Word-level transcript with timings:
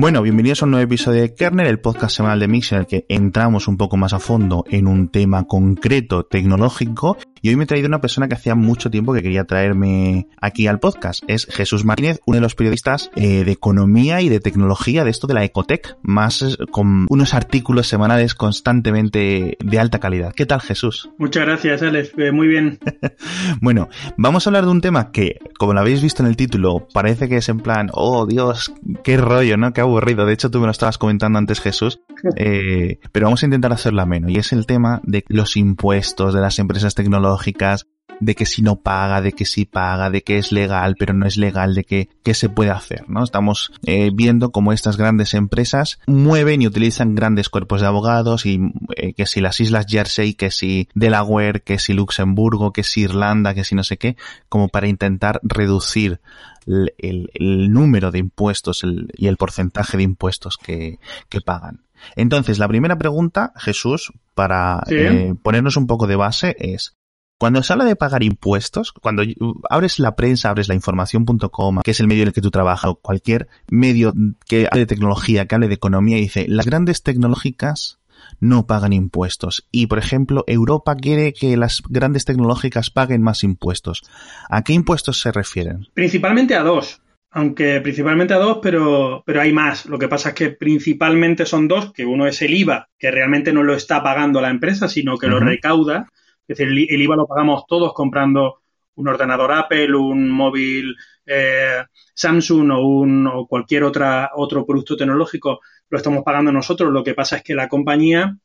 Bueno, 0.00 0.22
bienvenidos 0.22 0.62
a 0.62 0.66
un 0.66 0.70
nuevo 0.70 0.84
episodio 0.84 1.22
de 1.22 1.34
Kernel, 1.34 1.66
el 1.66 1.80
podcast 1.80 2.14
semanal 2.14 2.38
de 2.38 2.46
Mix 2.46 2.70
en 2.70 2.78
el 2.78 2.86
que 2.86 3.04
entramos 3.08 3.66
un 3.66 3.76
poco 3.76 3.96
más 3.96 4.12
a 4.12 4.20
fondo 4.20 4.64
en 4.70 4.86
un 4.86 5.08
tema 5.08 5.42
concreto 5.48 6.24
tecnológico 6.24 7.18
y 7.42 7.48
hoy 7.48 7.56
me 7.56 7.64
he 7.64 7.66
traído 7.66 7.88
una 7.88 8.00
persona 8.00 8.28
que 8.28 8.34
hacía 8.34 8.54
mucho 8.54 8.90
tiempo 8.90 9.12
que 9.12 9.22
quería 9.22 9.44
traerme 9.44 10.28
aquí 10.40 10.66
al 10.66 10.80
podcast. 10.80 11.22
Es 11.28 11.46
Jesús 11.46 11.84
Martínez, 11.84 12.20
uno 12.26 12.36
de 12.36 12.40
los 12.42 12.54
periodistas 12.54 13.10
eh, 13.16 13.44
de 13.44 13.52
economía 13.52 14.20
y 14.20 14.28
de 14.28 14.40
tecnología 14.40 15.04
de 15.04 15.10
esto 15.10 15.26
de 15.26 15.34
la 15.34 15.44
Ecotec, 15.44 15.96
más 16.02 16.58
con 16.70 17.06
unos 17.08 17.34
artículos 17.34 17.88
semanales 17.88 18.34
constantemente 18.34 19.56
de 19.58 19.78
alta 19.78 19.98
calidad. 19.98 20.32
¿Qué 20.32 20.46
tal 20.46 20.60
Jesús? 20.60 21.10
Muchas 21.18 21.44
gracias 21.44 21.82
Alex, 21.82 22.12
eh, 22.18 22.32
muy 22.32 22.48
bien. 22.48 22.78
bueno, 23.60 23.88
vamos 24.16 24.46
a 24.46 24.50
hablar 24.50 24.64
de 24.64 24.70
un 24.70 24.80
tema 24.80 25.10
que, 25.10 25.38
como 25.58 25.74
lo 25.74 25.80
habéis 25.80 26.02
visto 26.02 26.22
en 26.22 26.28
el 26.28 26.36
título, 26.36 26.86
parece 26.92 27.28
que 27.28 27.38
es 27.38 27.48
en 27.48 27.60
plan, 27.60 27.90
oh 27.92 28.26
Dios, 28.26 28.72
qué 29.02 29.16
rollo, 29.16 29.56
¿no? 29.56 29.72
Qué 29.72 29.80
aburrido. 29.88 30.26
De 30.26 30.32
hecho, 30.32 30.50
tú 30.50 30.60
me 30.60 30.66
lo 30.66 30.72
estabas 30.72 30.98
comentando 30.98 31.38
antes, 31.38 31.60
Jesús. 31.60 32.00
Eh, 32.36 32.98
pero 33.12 33.26
vamos 33.26 33.42
a 33.42 33.46
intentar 33.46 33.72
hacerlo 33.72 34.02
ameno. 34.02 34.28
Y 34.28 34.36
es 34.36 34.52
el 34.52 34.66
tema 34.66 35.00
de 35.04 35.24
los 35.28 35.56
impuestos 35.56 36.34
de 36.34 36.40
las 36.40 36.58
empresas 36.58 36.94
tecnológicas, 36.94 37.86
de 38.20 38.34
que 38.34 38.46
si 38.46 38.62
no 38.62 38.76
paga, 38.76 39.20
de 39.20 39.32
que 39.32 39.44
si 39.44 39.64
paga, 39.64 40.10
de 40.10 40.22
que 40.22 40.38
es 40.38 40.52
legal, 40.52 40.96
pero 40.98 41.14
no 41.14 41.26
es 41.26 41.36
legal, 41.36 41.74
de 41.74 41.84
que 41.84 42.08
qué 42.22 42.34
se 42.34 42.48
puede 42.48 42.70
hacer, 42.70 43.08
¿no? 43.08 43.22
Estamos 43.22 43.72
eh, 43.84 44.10
viendo 44.12 44.50
cómo 44.50 44.72
estas 44.72 44.96
grandes 44.96 45.34
empresas 45.34 46.00
mueven 46.06 46.62
y 46.62 46.66
utilizan 46.66 47.14
grandes 47.14 47.48
cuerpos 47.48 47.80
de 47.80 47.86
abogados 47.86 48.46
y 48.46 48.60
eh, 48.96 49.12
que 49.14 49.26
si 49.26 49.40
las 49.40 49.60
Islas 49.60 49.86
Jersey, 49.88 50.34
que 50.34 50.50
si 50.50 50.88
Delaware, 50.94 51.62
que 51.62 51.78
si 51.78 51.92
Luxemburgo, 51.92 52.72
que 52.72 52.82
si 52.82 53.02
Irlanda, 53.02 53.54
que 53.54 53.64
si 53.64 53.74
no 53.74 53.84
sé 53.84 53.98
qué, 53.98 54.16
como 54.48 54.68
para 54.68 54.88
intentar 54.88 55.40
reducir 55.42 56.20
el, 56.66 57.72
número 57.72 58.10
de 58.10 58.18
impuestos 58.18 58.84
y 59.16 59.26
el 59.26 59.36
porcentaje 59.36 59.96
de 59.96 60.02
impuestos 60.02 60.58
que, 60.58 60.98
pagan. 61.44 61.84
Entonces, 62.14 62.58
la 62.58 62.68
primera 62.68 62.98
pregunta, 62.98 63.52
Jesús, 63.56 64.12
para 64.34 64.82
eh, 64.90 65.34
ponernos 65.42 65.76
un 65.76 65.86
poco 65.86 66.06
de 66.06 66.16
base 66.16 66.56
es, 66.58 66.97
cuando 67.38 67.62
se 67.62 67.72
habla 67.72 67.84
de 67.84 67.96
pagar 67.96 68.22
impuestos, 68.24 68.92
cuando 68.92 69.22
abres 69.70 69.98
la 70.00 70.16
prensa, 70.16 70.50
abres 70.50 70.68
la 70.68 70.74
información.com, 70.74 71.80
que 71.84 71.92
es 71.92 72.00
el 72.00 72.08
medio 72.08 72.22
en 72.22 72.28
el 72.28 72.34
que 72.34 72.40
tú 72.40 72.50
trabajas, 72.50 72.90
o 72.90 72.94
cualquier 72.96 73.48
medio 73.70 74.12
que 74.46 74.66
hable 74.70 74.80
de 74.80 74.86
tecnología, 74.86 75.46
que 75.46 75.54
hable 75.54 75.68
de 75.68 75.74
economía, 75.74 76.18
y 76.18 76.22
dice, 76.22 76.46
las 76.48 76.66
grandes 76.66 77.02
tecnológicas 77.02 77.98
no 78.40 78.66
pagan 78.66 78.92
impuestos. 78.92 79.66
Y, 79.70 79.86
por 79.86 79.98
ejemplo, 79.98 80.44
Europa 80.46 80.96
quiere 80.96 81.32
que 81.32 81.56
las 81.56 81.82
grandes 81.88 82.24
tecnológicas 82.24 82.90
paguen 82.90 83.22
más 83.22 83.44
impuestos. 83.44 84.02
¿A 84.48 84.62
qué 84.62 84.72
impuestos 84.72 85.20
se 85.20 85.32
refieren? 85.32 85.86
Principalmente 85.94 86.54
a 86.56 86.62
dos. 86.62 87.00
Aunque 87.30 87.80
principalmente 87.82 88.34
a 88.34 88.38
dos, 88.38 88.58
pero, 88.62 89.22
pero 89.26 89.40
hay 89.40 89.52
más. 89.52 89.86
Lo 89.86 89.98
que 89.98 90.08
pasa 90.08 90.30
es 90.30 90.34
que 90.34 90.50
principalmente 90.50 91.44
son 91.46 91.68
dos, 91.68 91.92
que 91.92 92.06
uno 92.06 92.26
es 92.26 92.40
el 92.42 92.54
IVA, 92.54 92.88
que 92.98 93.10
realmente 93.10 93.52
no 93.52 93.62
lo 93.62 93.74
está 93.74 94.02
pagando 94.02 94.40
la 94.40 94.50
empresa, 94.50 94.88
sino 94.88 95.18
que 95.18 95.28
lo 95.28 95.38
recauda. 95.38 96.08
Es 96.48 96.56
decir, 96.56 96.68
el 96.68 97.02
IVA 97.02 97.14
lo 97.14 97.26
pagamos 97.26 97.66
todos 97.66 97.92
comprando 97.92 98.62
un 98.94 99.08
ordenador 99.08 99.52
Apple, 99.52 99.94
un 99.94 100.30
móvil 100.30 100.96
eh, 101.26 101.84
Samsung 102.14 102.70
o, 102.72 102.80
un, 102.80 103.46
cualquier 103.46 103.84
otra, 103.84 104.30
otro 104.34 104.66
producto 104.66 104.96
tecnológico 104.96 105.60
lo 105.90 105.98
estamos 105.98 106.24
pagando 106.24 106.50
nosotros. 106.50 106.90
Lo 106.90 107.04
que 107.04 107.14
pasa 107.14 107.36
es 107.36 107.42
que 107.42 107.54
la 107.54 107.68
compañía 107.68 108.36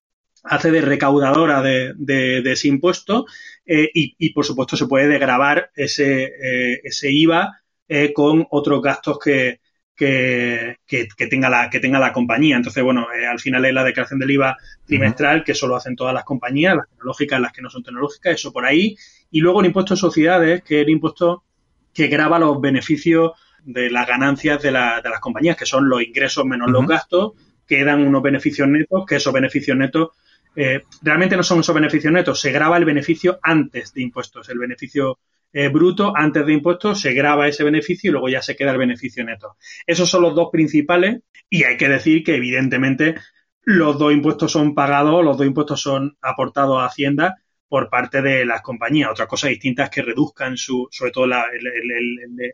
hace 0.44 0.72
de 0.72 0.82
recaudadora 0.82 1.62
de, 1.62 1.94
de, 1.96 2.52
ese 2.52 2.68
impuesto 2.68 3.26
eh, 3.66 3.90
y, 3.94 4.16
y, 4.18 4.34
por 4.34 4.46
supuesto, 4.46 4.76
se 4.76 4.88
puede 4.88 5.08
degravar 5.08 5.72
ese, 5.74 6.26
eh, 6.26 6.82
ese 6.84 7.12
IVA 7.12 7.60
con 8.14 8.48
otros 8.50 8.82
gastos 8.82 9.20
que, 9.20 9.60
que, 9.96 10.78
que, 10.86 11.28
tenga 11.28 11.50
la, 11.50 11.70
que 11.70 11.80
tenga 11.80 12.00
la 12.00 12.14
compañía. 12.14 12.56
Entonces, 12.56 12.84
bueno, 12.84 13.08
al 13.30 13.40
final 13.40 13.66
es 13.66 13.74
la 13.74 13.84
declaración 13.84 14.20
del 14.20 14.32
IVA 14.32 14.58
trimestral, 14.86 15.44
que 15.44 15.54
solo 15.54 15.76
hacen 15.76 15.96
todas 15.96 16.14
las 16.14 16.24
compañías, 16.24 16.76
las 16.76 16.90
tecnológicas, 16.90 17.40
las 17.40 17.52
que 17.52 17.62
no 17.62 17.70
son 17.70 17.84
tecnológicas, 17.84 18.36
eso 18.36 18.52
por 18.52 18.66
ahí. 18.66 18.96
Y 19.32 19.40
luego 19.40 19.62
el 19.62 19.68
impuesto 19.68 19.94
de 19.94 20.00
sociedades, 20.00 20.64
que 20.64 20.82
es 20.82 20.86
el 20.86 20.92
impuesto 20.92 21.44
que 21.94 22.08
graba 22.08 22.40
los 22.40 22.60
beneficios 22.60 23.32
de 23.64 23.90
las 23.90 24.08
ganancias 24.08 24.62
de, 24.62 24.72
la, 24.72 25.02
de 25.02 25.10
las 25.10 25.20
compañías, 25.20 25.56
que 25.56 25.66
son 25.66 25.88
los 25.88 26.02
ingresos 26.02 26.46
menos 26.46 26.70
los 26.70 26.86
gastos, 26.86 27.34
que 27.68 27.84
dan 27.84 28.06
unos 28.06 28.22
beneficios 28.22 28.68
netos, 28.68 29.06
que 29.06 29.16
esos 29.16 29.34
beneficios 29.34 29.78
netos 29.78 30.10
eh, 30.56 30.84
realmente 31.02 31.36
no 31.36 31.44
son 31.44 31.62
esos 31.62 31.74
beneficios 31.74 32.14
netos, 32.14 32.40
se 32.40 32.52
graba 32.52 32.78
el 32.78 32.86
beneficio 32.86 33.40
antes 33.42 33.94
de 33.94 34.02
impuestos, 34.02 34.50
el 34.50 34.60
beneficio 34.60 35.20
bruto 35.72 36.14
antes 36.16 36.46
de 36.46 36.54
impuestos, 36.54 37.00
se 37.00 37.14
graba 37.14 37.48
ese 37.48 37.64
beneficio 37.64 38.10
y 38.10 38.12
luego 38.12 38.30
ya 38.30 38.42
se 38.42 38.56
queda 38.56 38.72
el 38.72 38.78
beneficio 38.78 39.24
neto. 39.24 39.58
Esos 39.86 40.10
son 40.10 40.24
los 40.24 40.36
dos 40.36 40.50
principales 40.52 41.22
y 41.50 41.64
hay 41.64 41.78
que 41.78 41.90
decir 41.90 42.24
que 42.24 42.36
evidentemente 42.36 43.16
los 43.62 43.98
dos 43.98 44.12
impuestos 44.12 44.52
son 44.52 44.76
pagados, 44.76 45.24
los 45.24 45.38
dos 45.38 45.48
impuestos 45.48 45.82
son 45.82 46.18
aportados 46.22 46.82
a 46.82 46.86
Hacienda 46.86 47.43
por 47.74 47.90
parte 47.90 48.22
de 48.22 48.46
las 48.46 48.62
compañías. 48.62 49.10
Otra 49.10 49.26
cosa 49.26 49.48
distinta 49.48 49.86
es 49.86 49.90
que 49.90 50.04
reduzcan 50.04 50.58
su, 50.58 50.88
sobre 50.92 51.10
todo 51.10 51.26
el, 51.26 51.34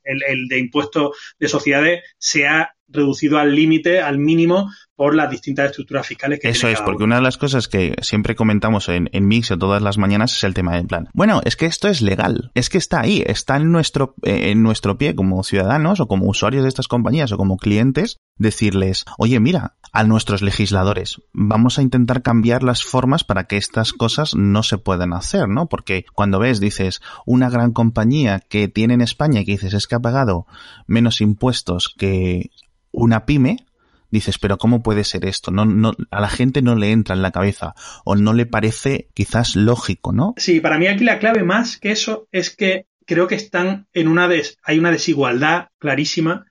el, 0.06 0.48
de 0.48 0.58
impuestos 0.58 1.12
de 1.38 1.50
sociedades, 1.50 2.04
sea 2.18 2.74
reducido 2.88 3.38
al 3.38 3.54
límite, 3.54 4.02
al 4.02 4.18
mínimo, 4.18 4.72
por 4.96 5.16
las 5.16 5.30
distintas 5.30 5.72
estructuras 5.72 6.08
fiscales 6.08 6.40
que 6.40 6.48
Eso 6.48 6.70
es, 6.70 6.82
porque 6.82 7.04
una 7.04 7.18
de 7.18 7.22
las 7.22 7.38
cosas 7.38 7.68
que 7.68 7.96
siempre 8.02 8.36
comentamos 8.36 8.88
en, 8.88 9.10
en 9.12 9.28
Mix 9.28 9.52
o 9.52 9.58
todas 9.58 9.82
las 9.82 9.98
mañanas 9.98 10.36
es 10.36 10.44
el 10.46 10.54
tema 10.54 10.78
del 10.78 10.88
plan. 10.88 11.10
Bueno, 11.14 11.42
es 11.44 11.58
que 11.58 11.66
esto 11.66 11.90
es 11.90 12.02
legal, 12.02 12.52
es 12.56 12.70
que 12.70 12.78
está 12.78 13.02
ahí, 13.02 13.22
está 13.26 13.58
en 13.58 13.74
nuestro, 13.74 14.16
eh, 14.24 14.52
en 14.52 14.64
nuestro 14.64 14.98
pie 14.98 15.16
como 15.16 15.44
ciudadanos 15.44 16.00
o 16.00 16.08
como 16.08 16.28
usuarios 16.28 16.64
de 16.64 16.70
estas 16.70 16.88
compañías 16.88 17.32
o 17.34 17.38
como 17.38 17.58
clientes, 17.58 18.20
decirles, 18.38 19.06
oye, 19.18 19.40
mira, 19.40 19.76
a 19.92 20.04
nuestros 20.04 20.42
legisladores, 20.42 21.22
vamos 21.34 21.80
a 21.80 21.82
intentar 21.82 22.22
cambiar 22.22 22.64
las 22.64 22.84
formas 22.84 23.24
para 23.24 23.46
que 23.46 23.58
estas 23.58 23.94
cosas 23.94 24.36
no 24.36 24.64
se 24.64 24.78
puedan 24.78 25.14
hacer, 25.14 25.48
¿no? 25.48 25.68
Porque 25.68 26.06
cuando 26.14 26.40
ves, 26.40 26.60
dices, 26.60 27.02
una 27.26 27.50
gran 27.50 27.72
compañía 27.72 28.40
que 28.40 28.68
tiene 28.68 28.94
en 28.94 29.02
España 29.02 29.42
y 29.42 29.46
que 29.46 29.54
dices 29.54 29.74
es 29.74 29.88
que 29.88 29.96
ha 29.96 30.00
pagado 30.00 30.46
menos 30.88 31.22
impuestos 31.22 31.94
que 31.98 32.52
una 32.92 33.26
pyme, 33.26 33.66
dices, 34.12 34.38
pero 34.40 34.58
¿cómo 34.58 34.82
puede 34.82 35.04
ser 35.04 35.26
esto? 35.26 35.52
No, 35.52 35.66
no, 35.66 35.94
a 36.12 36.22
la 36.22 36.30
gente 36.30 36.62
no 36.62 36.76
le 36.76 36.92
entra 36.92 37.16
en 37.16 37.22
la 37.22 37.32
cabeza 37.32 37.76
o 38.04 38.16
no 38.16 38.34
le 38.34 38.46
parece 38.46 39.10
quizás 39.14 39.56
lógico, 39.56 40.12
¿no? 40.12 40.34
Sí, 40.38 40.60
para 40.60 40.78
mí 40.78 40.88
aquí 40.88 41.04
la 41.04 41.20
clave 41.20 41.44
más 41.44 41.78
que 41.78 41.92
eso 41.92 42.28
es 42.32 42.56
que 42.56 42.86
creo 43.06 43.28
que 43.28 43.36
están 43.36 43.88
en 43.94 44.08
una 44.08 44.28
des 44.28 44.58
hay 44.64 44.78
una 44.80 44.92
desigualdad 44.92 45.70
clarísima 45.80 46.46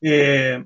eh, 0.00 0.64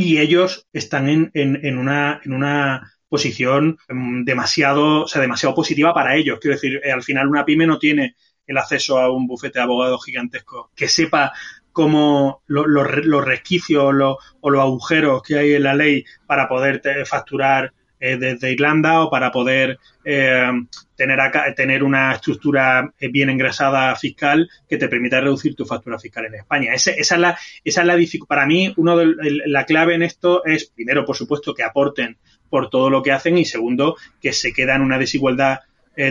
y 0.00 0.20
ellos 0.20 0.68
están 0.72 1.08
en, 1.08 1.32
en, 1.34 1.58
en, 1.66 1.76
una, 1.76 2.20
en 2.24 2.32
una 2.32 2.88
posición 3.08 3.78
mm, 3.88 4.22
demasiado, 4.22 5.02
o 5.02 5.08
sea, 5.08 5.20
demasiado 5.20 5.56
positiva 5.56 5.92
para 5.92 6.14
ellos. 6.14 6.38
Quiero 6.40 6.54
decir, 6.54 6.80
eh, 6.84 6.92
al 6.92 7.02
final 7.02 7.26
una 7.26 7.44
pyme 7.44 7.66
no 7.66 7.80
tiene 7.80 8.14
el 8.46 8.58
acceso 8.58 9.00
a 9.00 9.10
un 9.10 9.26
bufete 9.26 9.58
de 9.58 9.64
abogados 9.64 10.04
gigantesco 10.04 10.70
que 10.76 10.86
sepa 10.86 11.32
como 11.72 12.42
los 12.46 13.24
resquicios 13.24 13.82
o 13.82 13.92
los 13.92 14.60
agujeros 14.60 15.20
que 15.20 15.36
hay 15.36 15.54
en 15.54 15.64
la 15.64 15.74
ley 15.74 16.04
para 16.26 16.48
poder 16.48 16.80
facturar 17.04 17.72
eh, 18.00 18.16
desde 18.16 18.52
Irlanda 18.52 19.02
o 19.02 19.10
para 19.10 19.32
poder 19.32 19.78
eh, 20.04 20.50
tener, 20.94 21.18
tener 21.56 21.82
una 21.82 22.12
estructura 22.12 22.92
eh, 22.98 23.08
bien 23.08 23.28
ingresada 23.28 23.94
fiscal 23.96 24.48
que 24.68 24.76
te 24.76 24.88
permita 24.88 25.20
reducir 25.20 25.56
tu 25.56 25.64
factura 25.64 25.98
fiscal 25.98 26.26
en 26.26 26.36
España. 26.36 26.74
esa 26.74 26.92
es 26.92 27.10
la, 27.18 27.38
esa 27.64 27.80
es 27.80 27.86
la 27.86 27.96
para 28.26 28.46
mí, 28.46 28.72
uno 28.76 28.96
de, 28.96 29.14
la 29.46 29.64
clave 29.64 29.94
en 29.94 30.02
esto 30.02 30.44
es, 30.44 30.66
primero, 30.66 31.04
por 31.04 31.16
supuesto, 31.16 31.54
que 31.54 31.64
aporten 31.64 32.18
por 32.48 32.70
todo 32.70 32.88
lo 32.88 33.02
que 33.02 33.12
hacen 33.12 33.36
y 33.36 33.44
segundo, 33.44 33.96
que 34.20 34.32
se 34.32 34.52
queda 34.52 34.76
en 34.76 34.82
una 34.82 34.98
desigualdad 34.98 35.60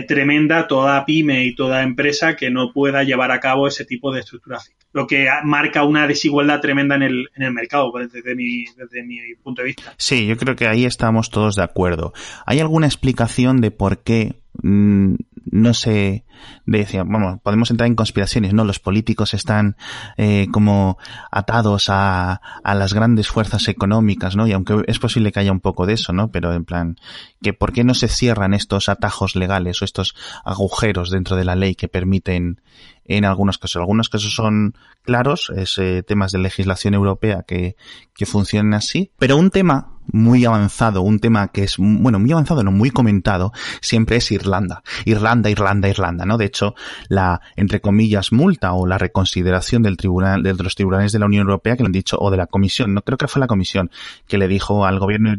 tremenda 0.06 0.68
toda 0.68 1.06
pyme 1.06 1.46
y 1.46 1.54
toda 1.54 1.82
empresa 1.82 2.36
que 2.36 2.50
no 2.50 2.74
pueda 2.74 3.04
llevar 3.04 3.32
a 3.32 3.40
cabo 3.40 3.66
ese 3.66 3.86
tipo 3.86 4.12
de 4.12 4.20
estructura 4.20 4.60
fiscal 4.60 4.77
lo 4.92 5.06
que 5.06 5.28
marca 5.44 5.84
una 5.84 6.06
desigualdad 6.06 6.60
tremenda 6.60 6.96
en 6.96 7.02
el, 7.02 7.28
en 7.36 7.42
el 7.42 7.52
mercado, 7.52 7.90
pues, 7.92 8.12
desde 8.12 8.34
mi, 8.34 8.64
desde 8.76 9.02
mi 9.04 9.18
punto 9.42 9.62
de 9.62 9.66
vista. 9.66 9.94
Sí, 9.96 10.26
yo 10.26 10.36
creo 10.36 10.56
que 10.56 10.66
ahí 10.66 10.84
estamos 10.84 11.30
todos 11.30 11.56
de 11.56 11.62
acuerdo. 11.62 12.12
¿Hay 12.46 12.60
alguna 12.60 12.86
explicación 12.86 13.60
de 13.60 13.70
por 13.70 14.02
qué 14.02 14.40
mm, 14.62 15.14
no 15.50 15.74
se 15.74 16.24
decía, 16.66 17.02
bueno, 17.04 17.40
podemos 17.42 17.70
entrar 17.70 17.86
en 17.86 17.94
conspiraciones, 17.94 18.54
¿no? 18.54 18.64
Los 18.64 18.78
políticos 18.78 19.34
están 19.34 19.76
eh, 20.16 20.46
como 20.52 20.98
atados 21.30 21.88
a, 21.88 22.40
a 22.62 22.74
las 22.74 22.94
grandes 22.94 23.28
fuerzas 23.28 23.68
económicas, 23.68 24.36
¿no? 24.36 24.46
Y 24.46 24.52
aunque 24.52 24.82
es 24.86 24.98
posible 24.98 25.32
que 25.32 25.40
haya 25.40 25.52
un 25.52 25.60
poco 25.60 25.86
de 25.86 25.94
eso, 25.94 26.12
¿no? 26.12 26.30
Pero 26.30 26.52
en 26.52 26.64
plan, 26.64 26.96
que 27.42 27.52
¿por 27.52 27.72
qué 27.72 27.84
no 27.84 27.94
se 27.94 28.08
cierran 28.08 28.54
estos 28.54 28.88
atajos 28.88 29.36
legales 29.36 29.82
o 29.82 29.84
estos 29.84 30.14
agujeros 30.44 31.10
dentro 31.10 31.36
de 31.36 31.44
la 31.44 31.56
ley 31.56 31.74
que 31.74 31.88
permiten 31.88 32.60
en 33.08 33.24
algunos 33.24 33.58
casos. 33.58 33.80
Algunos 33.80 34.08
casos 34.08 34.34
son 34.34 34.74
claros, 35.02 35.50
es 35.56 35.78
eh, 35.78 36.04
temas 36.06 36.30
de 36.30 36.38
legislación 36.38 36.94
europea 36.94 37.44
que, 37.46 37.74
que 38.14 38.26
funcionan 38.26 38.74
así. 38.74 39.10
Pero 39.18 39.36
un 39.36 39.50
tema 39.50 39.97
muy 40.12 40.44
avanzado, 40.44 41.02
un 41.02 41.18
tema 41.18 41.48
que 41.48 41.64
es, 41.64 41.76
bueno, 41.78 42.18
muy 42.18 42.32
avanzado, 42.32 42.62
no 42.62 42.72
muy 42.72 42.90
comentado, 42.90 43.52
siempre 43.80 44.16
es 44.16 44.30
Irlanda. 44.32 44.82
Irlanda, 45.04 45.50
Irlanda, 45.50 45.88
Irlanda, 45.88 46.24
¿no? 46.24 46.38
De 46.38 46.46
hecho, 46.46 46.74
la, 47.08 47.40
entre 47.56 47.80
comillas, 47.80 48.32
multa 48.32 48.72
o 48.72 48.86
la 48.86 48.98
reconsideración 48.98 49.82
del 49.82 49.96
tribunal, 49.96 50.42
de 50.42 50.54
los 50.54 50.74
tribunales 50.74 51.12
de 51.12 51.18
la 51.18 51.26
Unión 51.26 51.42
Europea 51.42 51.76
que 51.76 51.82
le 51.82 51.88
han 51.88 51.92
dicho, 51.92 52.18
o 52.18 52.30
de 52.30 52.36
la 52.36 52.46
comisión, 52.46 52.94
no 52.94 53.02
creo 53.02 53.18
que 53.18 53.28
fue 53.28 53.40
la 53.40 53.46
comisión, 53.46 53.90
que 54.26 54.38
le 54.38 54.48
dijo 54.48 54.86
al 54.86 54.98
gobierno, 54.98 55.36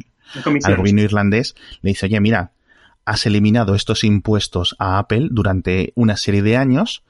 al 0.63 0.75
gobierno 0.75 1.01
irlandés, 1.01 1.55
le 1.81 1.89
dice, 1.89 2.05
oye, 2.05 2.19
mira, 2.19 2.51
has 3.05 3.25
eliminado 3.25 3.73
estos 3.73 4.03
impuestos 4.03 4.75
a 4.77 4.99
Apple 4.99 5.29
durante 5.31 5.93
una 5.95 6.15
serie 6.15 6.43
de 6.43 6.57
años, 6.57 7.03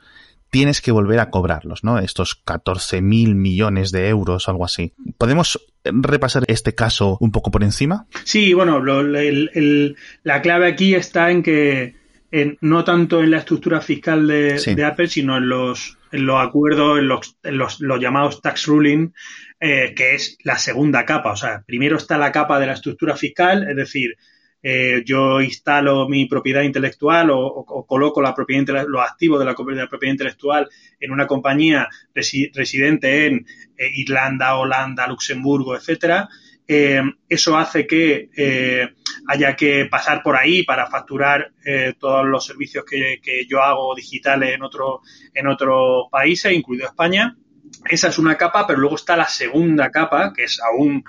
tienes 0.50 0.82
que 0.82 0.92
volver 0.92 1.20
a 1.20 1.30
cobrarlos, 1.30 1.84
¿no? 1.84 2.00
Estos 2.00 2.36
14 2.36 3.02
mil 3.02 3.36
millones 3.36 3.92
de 3.92 4.10
euros 4.10 4.48
o 4.48 4.52
algo 4.52 4.66
así. 4.66 4.94
¿Podemos 5.18 5.60
repasar 5.84 6.44
este 6.48 6.76
caso 6.76 7.18
un 7.20 7.32
poco 7.32 7.52
por 7.52 7.64
encima? 7.64 8.08
Sí, 8.24 8.54
bueno, 8.54 8.82
la 8.82 10.42
clave 10.42 10.68
aquí 10.68 10.96
está 10.96 11.32
en 11.32 11.44
que 11.44 11.96
no 12.62 12.84
tanto 12.84 13.22
en 13.24 13.32
la 13.32 13.40
estructura 13.40 13.82
fiscal 13.82 14.28
de, 14.28 14.84
Apple, 14.86 15.08
sino 15.08 15.38
en 15.38 15.50
los, 15.50 15.98
en 16.12 16.26
los 16.26 16.40
acuerdos, 16.40 17.00
en 17.00 17.08
los, 17.08 17.80
los, 17.80 18.00
llamados 18.00 18.42
tax 18.42 18.68
ruling, 18.68 19.12
eh, 19.60 19.94
que 19.96 20.16
es 20.16 20.38
la 20.44 20.58
segunda 20.58 21.06
capa. 21.06 21.32
O 21.32 21.36
sea, 21.36 21.64
primero 21.66 21.98
está 21.98 22.18
la 22.18 22.32
capa 22.32 22.60
de 22.60 22.68
la 22.68 22.74
estructura 22.74 23.16
fiscal, 23.16 23.68
es 23.68 23.76
decir, 23.76 24.16
eh, 24.62 25.04
yo 25.06 25.40
instalo 25.42 26.10
mi 26.10 26.26
propiedad 26.26 26.64
intelectual 26.64 27.30
o, 27.32 27.66
coloco 27.88 28.22
la 28.22 28.36
propiedad, 28.36 28.86
los 28.88 29.02
activos 29.02 29.40
de 29.40 29.46
la, 29.46 29.56
propiedad 29.56 30.12
intelectual 30.12 30.70
en 31.00 31.12
una 31.12 31.28
compañía 31.28 31.88
residente 32.14 33.28
en 33.28 33.46
eh, 33.78 33.90
Irlanda, 33.96 34.58
Holanda, 34.58 35.08
Luxemburgo, 35.08 35.76
etcétera. 35.76 36.28
Eh, 36.68 37.02
eso 37.28 37.58
hace 37.58 37.88
que 37.88 38.30
haya 39.28 39.56
que 39.56 39.86
pasar 39.86 40.22
por 40.22 40.36
ahí 40.36 40.64
para 40.64 40.88
facturar 40.88 41.54
todos 41.98 42.28
los 42.28 42.46
servicios 42.46 42.86
que, 42.86 43.20
que, 43.24 43.46
yo 43.48 43.64
hago 43.64 43.96
digitales 43.96 44.54
en, 44.54 44.62
otro, 44.62 45.02
en 45.34 45.48
otros 45.48 46.08
países, 46.12 46.52
incluido 46.52 46.86
España. 46.86 47.36
Esa 47.90 48.10
es 48.10 48.20
una 48.20 48.36
capa, 48.38 48.68
pero 48.68 48.80
luego 48.80 48.98
está 48.98 49.16
la 49.16 49.28
segunda 49.28 49.90
capa, 49.90 50.32
que 50.36 50.44
es 50.44 50.60
aún 50.62 51.04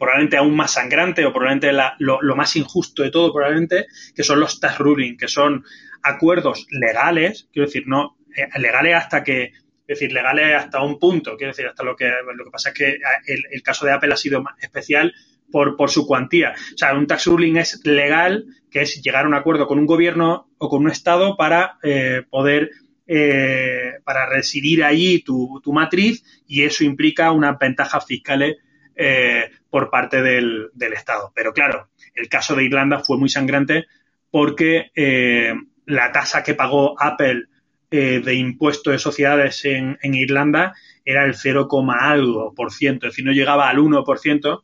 probablemente 0.00 0.38
aún 0.38 0.56
más 0.56 0.72
sangrante 0.72 1.26
o 1.26 1.32
probablemente 1.32 1.72
lo, 1.98 2.34
más 2.34 2.56
injusto 2.56 3.02
de 3.02 3.10
todo, 3.10 3.34
probablemente, 3.34 3.86
que 4.16 4.24
son 4.24 4.40
los 4.40 4.58
tax 4.58 4.78
ruling, 4.78 5.18
que 5.18 5.28
son 5.28 5.62
acuerdos 6.02 6.66
legales, 6.70 7.48
quiero 7.52 7.66
decir, 7.66 7.84
no 7.86 8.16
eh, 8.34 8.48
legales 8.58 8.94
hasta 8.94 9.22
que, 9.22 9.44
es 9.44 9.52
decir, 9.86 10.10
legales 10.12 10.56
hasta 10.56 10.82
un 10.82 10.98
punto, 10.98 11.36
quiero 11.36 11.52
decir, 11.52 11.66
hasta 11.66 11.84
lo 11.84 11.94
que, 11.94 12.06
lo 12.34 12.44
que 12.46 12.50
pasa 12.50 12.70
es 12.70 12.74
que 12.74 12.98
el, 13.26 13.62
caso 13.62 13.84
de 13.84 13.92
Apple 13.92 14.14
ha 14.14 14.16
sido 14.16 14.42
especial 14.62 15.12
por, 15.52 15.76
por 15.76 15.90
su 15.90 16.06
cuantía. 16.06 16.54
O 16.74 16.78
sea, 16.78 16.94
un 16.94 17.06
tax 17.06 17.26
ruling 17.26 17.56
es 17.56 17.84
legal, 17.84 18.46
que 18.70 18.80
es 18.80 19.02
llegar 19.02 19.26
a 19.26 19.28
un 19.28 19.34
acuerdo 19.34 19.66
con 19.66 19.78
un 19.78 19.86
gobierno 19.86 20.48
o 20.56 20.70
con 20.70 20.82
un 20.82 20.90
Estado 20.90 21.36
para 21.36 21.76
eh, 21.82 22.22
poder 22.30 22.70
eh, 23.06 23.94
para 24.04 24.24
residir 24.26 24.84
allí 24.84 25.20
tu, 25.22 25.60
tu, 25.64 25.72
matriz 25.72 26.22
y 26.46 26.62
eso 26.62 26.84
implica 26.84 27.32
unas 27.32 27.58
ventajas 27.58 28.06
fiscales 28.06 28.58
eh, 29.02 29.50
por 29.70 29.90
parte 29.90 30.22
del, 30.22 30.70
Estado. 30.92 31.32
Pero 31.34 31.52
claro, 31.52 31.88
el 32.14 32.28
caso 32.28 32.54
de 32.54 32.64
Irlanda 32.64 33.00
fue 33.00 33.16
muy 33.16 33.28
sangrante 33.28 33.86
porque 34.30 34.90
eh, 34.94 35.54
la 35.86 36.12
tasa 36.12 36.42
que 36.42 36.54
pagó 36.54 37.00
Apple 37.00 37.44
eh, 37.90 38.20
de 38.24 38.34
impuesto 38.34 38.90
de 38.90 38.98
sociedades 38.98 39.64
en, 39.64 39.96
Irlanda 40.02 40.74
era 41.04 41.24
el 41.24 41.34
0, 41.34 41.68
algo 41.98 42.54
por 42.54 42.72
ciento, 42.72 43.06
es 43.06 43.12
decir, 43.12 43.24
no 43.24 43.32
llegaba 43.32 43.68
al 43.68 43.78
1% 43.78 44.62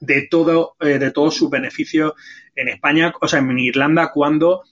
de 0.00 0.22
todo, 0.22 0.76
de 0.80 1.10
todo 1.10 1.30
su 1.30 1.48
beneficio 1.48 2.14
en 2.54 2.68
España, 2.68 3.12
o 3.20 3.28
sea, 3.28 3.40
en 3.40 3.58
Irlanda, 3.58 4.10
cuando 4.12 4.62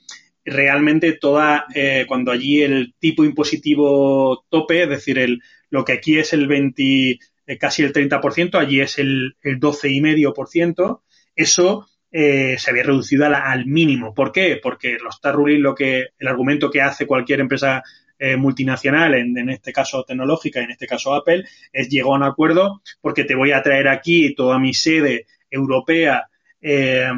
realmente 0.44 1.14
toda, 1.14 1.66
cuando 2.06 2.32
allí 2.32 2.62
el 2.62 2.94
tipo 2.98 3.24
impositivo 3.24 4.44
tope, 4.50 4.82
es 4.82 4.88
decir, 4.88 5.18
el, 5.18 5.40
lo 5.70 5.84
que 5.84 5.92
aquí 5.92 6.18
es 6.18 6.32
el 6.32 6.46
20, 6.46 7.18
casi 7.60 7.82
el 7.82 7.92
30%, 7.92 8.58
allí 8.58 8.80
es 8.80 8.98
el, 8.98 9.36
el 9.42 9.60
12,5%. 9.60 11.00
Eso 11.34 11.86
eh, 12.10 12.56
se 12.58 12.70
había 12.70 12.84
reducido 12.84 13.26
al 13.26 13.66
mínimo. 13.66 14.14
¿Por 14.14 14.32
qué? 14.32 14.58
Porque 14.62 14.96
los 15.02 15.20
tax 15.20 15.36
lo 15.36 15.74
que, 15.74 16.06
el 16.18 16.28
argumento 16.28 16.70
que 16.70 16.80
hace 16.80 17.06
cualquier 17.06 17.40
empresa 17.40 17.82
eh, 18.18 18.36
multinacional, 18.36 19.14
en, 19.14 19.50
este 19.50 19.72
caso 19.72 20.02
tecnológica, 20.02 20.60
en 20.60 20.70
este 20.70 20.86
caso 20.86 21.14
Apple, 21.14 21.44
es 21.72 21.88
llegó 21.90 22.14
a 22.14 22.16
un 22.16 22.22
acuerdo 22.22 22.80
porque 23.02 23.24
te 23.24 23.34
voy 23.34 23.52
a 23.52 23.62
traer 23.62 23.88
aquí 23.88 24.34
toda 24.34 24.58
mi 24.58 24.72
sede 24.72 25.26
europea 25.50 26.28
eh, 26.62 27.10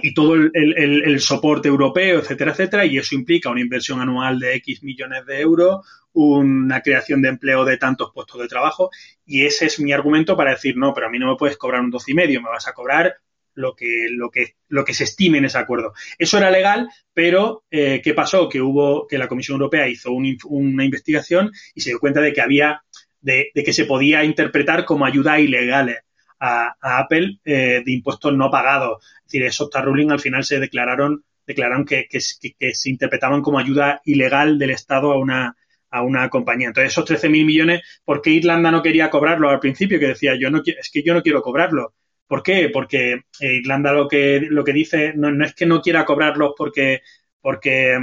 y 0.00 0.14
todo 0.14 0.34
el, 0.34 0.52
el, 0.54 1.20
soporte 1.20 1.68
europeo, 1.68 2.20
etcétera, 2.20 2.52
etcétera, 2.52 2.86
y 2.86 2.98
eso 2.98 3.14
implica 3.14 3.50
una 3.50 3.60
inversión 3.60 4.00
anual 4.00 4.38
de 4.38 4.54
X 4.54 4.82
millones 4.82 5.26
de 5.26 5.40
euros, 5.40 5.84
una 6.12 6.80
creación 6.82 7.20
de 7.20 7.28
empleo 7.28 7.64
de 7.64 7.76
tantos 7.78 8.12
puestos 8.14 8.40
de 8.40 8.48
trabajo 8.48 8.90
y 9.26 9.44
ese 9.44 9.66
es 9.66 9.80
mi 9.80 9.92
argumento 9.92 10.36
para 10.36 10.52
decir, 10.52 10.76
no, 10.76 10.94
pero 10.94 11.08
a 11.08 11.10
mí 11.10 11.18
no 11.18 11.28
me 11.28 11.36
puedes 11.36 11.56
cobrar 11.56 11.80
un 11.80 11.90
12 11.90 12.12
y 12.12 12.14
medio, 12.14 12.40
me 12.40 12.48
vas 12.48 12.68
a 12.68 12.72
cobrar 12.72 13.16
lo 13.54 13.74
que, 13.74 14.06
lo 14.10 14.30
que, 14.30 14.54
lo 14.68 14.84
que 14.84 14.94
se 14.94 15.04
estime 15.04 15.38
en 15.38 15.44
ese 15.44 15.58
acuerdo. 15.58 15.92
Eso 16.16 16.38
era 16.38 16.50
legal, 16.50 16.88
pero 17.12 17.64
eh, 17.70 18.00
¿qué 18.02 18.14
pasó? 18.14 18.48
Que 18.48 18.60
hubo, 18.60 19.06
que 19.08 19.18
la 19.18 19.26
Comisión 19.26 19.56
Europea 19.56 19.88
hizo 19.88 20.12
una 20.12 20.84
investigación 20.84 21.50
y 21.74 21.80
se 21.80 21.90
dio 21.90 21.98
cuenta 21.98 22.20
de 22.20 22.32
que 22.32 22.40
había, 22.40 22.82
de, 23.20 23.50
que 23.52 23.72
se 23.72 23.84
podía 23.84 24.22
interpretar 24.22 24.84
como 24.84 25.04
ayuda 25.04 25.40
ilegales 25.40 25.98
a, 26.40 26.74
Apple 26.80 27.40
eh, 27.44 27.82
de 27.84 27.92
impuestos 27.92 28.34
no 28.34 28.50
pagados. 28.50 29.04
Es 29.18 29.24
decir, 29.24 29.42
esos 29.44 29.70
tax 29.70 29.84
ruling 29.84 30.10
al 30.10 30.20
final 30.20 30.44
se 30.44 30.60
declararon, 30.60 31.24
declararon 31.46 31.84
que, 31.84 32.06
que, 32.08 32.20
se 32.20 32.90
interpretaban 32.90 33.42
como 33.42 33.58
ayuda 33.58 34.00
ilegal 34.04 34.58
del 34.58 34.70
Estado 34.70 35.12
a 35.12 35.18
una, 35.18 35.56
a 35.90 36.02
una 36.02 36.28
compañía. 36.28 36.68
Entonces, 36.68 36.92
esos 36.92 37.08
13.000 37.08 37.44
millones, 37.44 37.82
¿por 38.04 38.22
qué 38.22 38.30
Irlanda 38.30 38.70
no 38.70 38.82
quería 38.82 39.10
cobrarlo 39.10 39.50
al 39.50 39.60
principio? 39.60 39.98
Que 39.98 40.08
decía, 40.08 40.34
yo 40.38 40.50
no 40.50 40.62
es 40.64 40.90
que 40.92 41.02
yo 41.02 41.14
no 41.14 41.22
quiero 41.22 41.42
cobrarlo. 41.42 41.94
¿Por 42.26 42.42
qué? 42.42 42.68
Porque 42.72 43.22
eh, 43.40 43.54
Irlanda 43.54 43.92
lo 43.92 44.06
que, 44.06 44.40
lo 44.50 44.62
que 44.64 44.72
dice 44.72 45.14
no, 45.16 45.30
no 45.30 45.44
es 45.46 45.54
que 45.54 45.66
no 45.66 45.80
quiera 45.80 46.04
cobrarlos 46.04 46.52
porque, 46.56 47.00
porque 47.40 47.98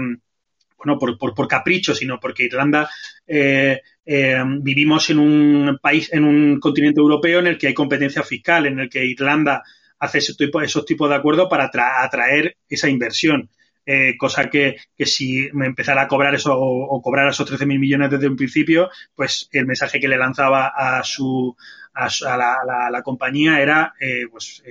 bueno, 0.85 0.99
por, 0.99 1.33
por, 1.33 1.47
capricho, 1.47 1.95
sino 1.95 2.19
porque 2.19 2.43
Irlanda 2.43 2.89
eh, 3.25 3.81
eh, 4.05 4.43
vivimos 4.61 5.09
en 5.09 5.19
un 5.19 5.79
país, 5.81 6.13
en 6.13 6.23
un 6.23 6.59
continente 6.59 6.99
europeo 6.99 7.39
en 7.39 7.47
el 7.47 7.57
que 7.57 7.67
hay 7.67 7.73
competencia 7.73 8.21
fiscal, 8.21 8.67
en 8.67 8.79
el 8.79 8.89
que 8.89 9.03
Irlanda 9.03 9.63
hace 9.99 10.19
ese 10.19 10.35
tipo, 10.35 10.61
esos 10.61 10.85
tipos 10.85 11.09
de 11.09 11.15
acuerdos 11.15 11.47
para 11.49 11.71
atraer 12.03 12.57
esa 12.69 12.87
inversión. 12.87 13.49
Eh, 13.87 14.15
cosa 14.17 14.49
que, 14.49 14.77
que, 14.97 15.05
si 15.05 15.47
me 15.53 15.67
empezara 15.67 16.01
a 16.01 16.07
cobrar 16.07 16.33
eso 16.33 16.55
o, 16.57 17.01
cobrar 17.03 17.29
esos 17.29 17.47
13.000 17.51 17.79
millones 17.79 18.09
desde 18.09 18.27
un 18.27 18.35
principio, 18.35 18.89
pues 19.15 19.47
el 19.51 19.67
mensaje 19.67 19.99
que 19.99 20.07
le 20.07 20.17
lanzaba 20.17 20.69
a 20.75 21.03
su 21.03 21.55
a, 21.93 22.09
la, 22.35 22.89
la, 22.91 23.01
compañía 23.03 23.61
era 23.61 23.93
pues 24.31 24.63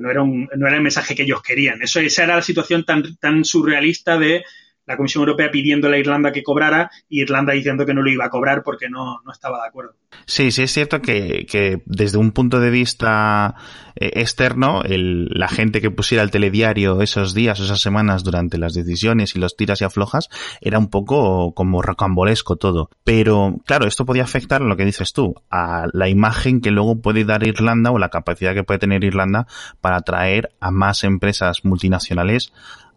no 0.00 0.10
era 0.10 0.22
un, 0.22 0.48
no 0.56 0.66
era 0.66 0.76
el 0.76 0.82
mensaje 0.82 1.14
que 1.14 1.24
ellos 1.24 1.42
querían. 1.42 1.82
Eso 1.82 2.00
esa 2.00 2.24
era 2.24 2.36
la 2.36 2.42
situación 2.42 2.84
tan 2.84 3.14
tan 3.16 3.44
surrealista 3.44 4.16
de 4.16 4.42
la 4.86 4.96
Comisión 4.96 5.22
Europea 5.22 5.50
pidiéndole 5.50 5.96
a 5.96 6.00
Irlanda 6.00 6.32
que 6.32 6.42
cobrara 6.42 6.90
y 7.08 7.22
Irlanda 7.22 7.52
diciendo 7.52 7.86
que 7.86 7.94
no 7.94 8.02
lo 8.02 8.10
iba 8.10 8.26
a 8.26 8.30
cobrar 8.30 8.62
porque 8.62 8.88
no, 8.88 9.20
no 9.24 9.32
estaba 9.32 9.62
de 9.62 9.68
acuerdo. 9.68 9.94
Sí, 10.26 10.50
sí 10.50 10.62
es 10.62 10.72
cierto 10.72 11.00
que, 11.02 11.46
que 11.48 11.82
desde 11.86 12.18
un 12.18 12.32
punto 12.32 12.60
de 12.60 12.70
vista 12.70 13.54
eh, 13.96 14.10
externo, 14.14 14.82
el, 14.82 15.26
la 15.30 15.48
gente 15.48 15.80
que 15.80 15.90
pusiera 15.90 16.22
el 16.22 16.30
telediario 16.30 17.00
esos 17.02 17.34
días, 17.34 17.60
esas 17.60 17.80
semanas 17.80 18.24
durante 18.24 18.58
las 18.58 18.74
decisiones 18.74 19.36
y 19.36 19.38
los 19.38 19.56
tiras 19.56 19.80
y 19.80 19.84
aflojas, 19.84 20.28
era 20.60 20.78
un 20.78 20.88
poco 20.88 21.54
como 21.54 21.82
rocambolesco 21.82 22.56
todo. 22.56 22.90
Pero 23.04 23.56
claro, 23.66 23.86
esto 23.86 24.06
podía 24.06 24.24
afectar 24.24 24.60
lo 24.60 24.76
que 24.76 24.84
dices 24.84 25.12
tú, 25.12 25.34
a 25.50 25.86
la 25.92 26.08
imagen 26.08 26.60
que 26.60 26.70
luego 26.70 27.00
puede 27.00 27.24
dar 27.24 27.46
Irlanda 27.46 27.90
o 27.90 27.98
la 27.98 28.08
capacidad 28.08 28.54
que 28.54 28.64
puede 28.64 28.78
tener 28.78 29.04
Irlanda 29.04 29.46
para 29.80 29.96
atraer 29.96 30.52
a 30.60 30.70
más 30.70 31.04
empresas 31.04 31.64
multinacionales 31.64 32.52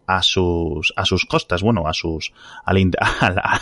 a 0.08 0.22
sus, 0.22 0.94
a 0.96 1.04
sus 1.04 1.26
costas, 1.26 1.62
bueno, 1.62 1.86
a 1.86 1.92
sus, 1.92 2.32
a, 2.64 2.72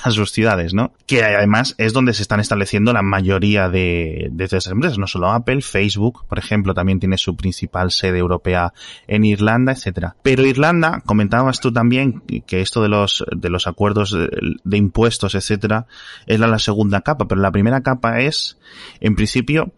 a, 0.05 0.11
sus 0.13 0.31
ciudades, 0.31 0.75
¿no? 0.75 0.93
Que 1.05 1.25
además 1.25 1.75
es 1.77 1.93
donde 1.93 2.15
se 2.15 2.23
están 2.23 2.39
estableciendo 2.39 2.93
la 2.93 3.03
mayoría 3.03 3.69
de, 3.69 4.29
de 4.31 4.45
esas 4.45 4.69
empresas, 4.69 4.97
no 4.97 5.09
solo 5.09 5.29
Apple, 5.33 5.61
Facebook, 5.61 6.25
por 6.29 6.39
ejemplo, 6.39 6.73
también 6.73 7.01
tiene 7.01 7.19
su 7.19 7.35
principal 7.35 7.91
sede 7.91 8.19
europea 8.19 8.73
en 9.09 9.25
Irlanda, 9.25 9.73
etcétera. 9.73 10.15
Pero 10.23 10.47
Irlanda, 10.47 11.03
comentabas 11.05 11.59
tú 11.59 11.73
también 11.73 12.23
que 12.47 12.61
esto 12.61 12.81
de 12.81 12.91
los, 12.91 13.25
de 13.37 13.51
los 13.51 13.67
acuerdos 13.67 14.17
de, 14.17 14.77
impuestos, 14.77 15.35
etcétera, 15.35 15.87
es 16.27 16.39
la 16.39 16.59
segunda 16.61 17.01
capa, 17.01 17.27
pero 17.27 17.41
la 17.41 17.51
primera 17.51 17.81
capa 17.81 18.21
es, 18.21 18.57
en 19.01 19.17
principio, 19.17 19.73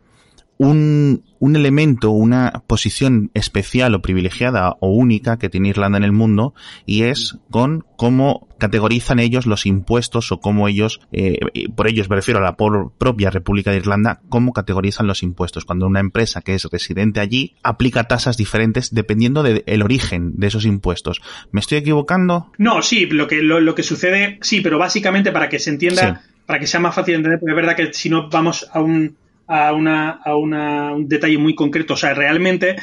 un, 0.58 1.24
un 1.38 1.56
elemento, 1.56 2.10
una 2.10 2.64
posición 2.66 3.30
especial 3.34 3.94
o 3.94 4.02
privilegiada 4.02 4.76
o 4.80 4.90
única 4.90 5.38
que 5.38 5.48
tiene 5.48 5.68
Irlanda 5.68 5.98
en 5.98 6.04
el 6.04 6.12
mundo 6.12 6.52
y 6.84 7.04
es 7.04 7.38
con 7.50 7.84
cómo 7.96 8.48
categorizan 8.58 9.20
ellos 9.20 9.46
los 9.46 9.66
impuestos 9.66 10.32
o 10.32 10.40
cómo 10.40 10.66
ellos, 10.66 11.00
eh, 11.12 11.38
por 11.76 11.86
ellos 11.86 12.10
me 12.10 12.16
refiero 12.16 12.40
a 12.40 12.42
la 12.42 12.56
propia 12.56 13.30
República 13.30 13.70
de 13.70 13.76
Irlanda, 13.76 14.20
cómo 14.28 14.52
categorizan 14.52 15.06
los 15.06 15.22
impuestos. 15.22 15.64
Cuando 15.64 15.86
una 15.86 16.00
empresa 16.00 16.42
que 16.42 16.54
es 16.54 16.64
residente 16.64 17.20
allí 17.20 17.54
aplica 17.62 18.04
tasas 18.04 18.36
diferentes 18.36 18.92
dependiendo 18.92 19.44
del 19.44 19.82
origen 19.82 20.32
de 20.36 20.48
esos 20.48 20.64
impuestos. 20.64 21.22
¿Me 21.52 21.60
estoy 21.60 21.78
equivocando? 21.78 22.50
No, 22.58 22.82
sí, 22.82 23.06
lo 23.06 23.28
que, 23.28 23.42
lo, 23.42 23.74
que 23.76 23.84
sucede, 23.84 24.38
sí, 24.42 24.60
pero 24.60 24.78
básicamente 24.78 25.30
para 25.30 25.48
que 25.48 25.60
se 25.60 25.70
entienda, 25.70 26.22
para 26.46 26.58
que 26.58 26.66
sea 26.66 26.80
más 26.80 26.96
fácil 26.96 27.12
de 27.12 27.16
entender, 27.16 27.38
porque 27.38 27.52
es 27.52 27.56
verdad 27.56 27.76
que 27.76 27.92
si 27.92 28.10
no 28.10 28.28
vamos 28.28 28.68
a 28.72 28.80
un 28.80 29.16
a, 29.48 29.72
una, 29.72 30.10
a 30.10 30.36
una, 30.36 30.92
un 30.92 31.08
detalle 31.08 31.38
muy 31.38 31.54
concreto. 31.54 31.94
O 31.94 31.96
sea, 31.96 32.14
realmente 32.14 32.76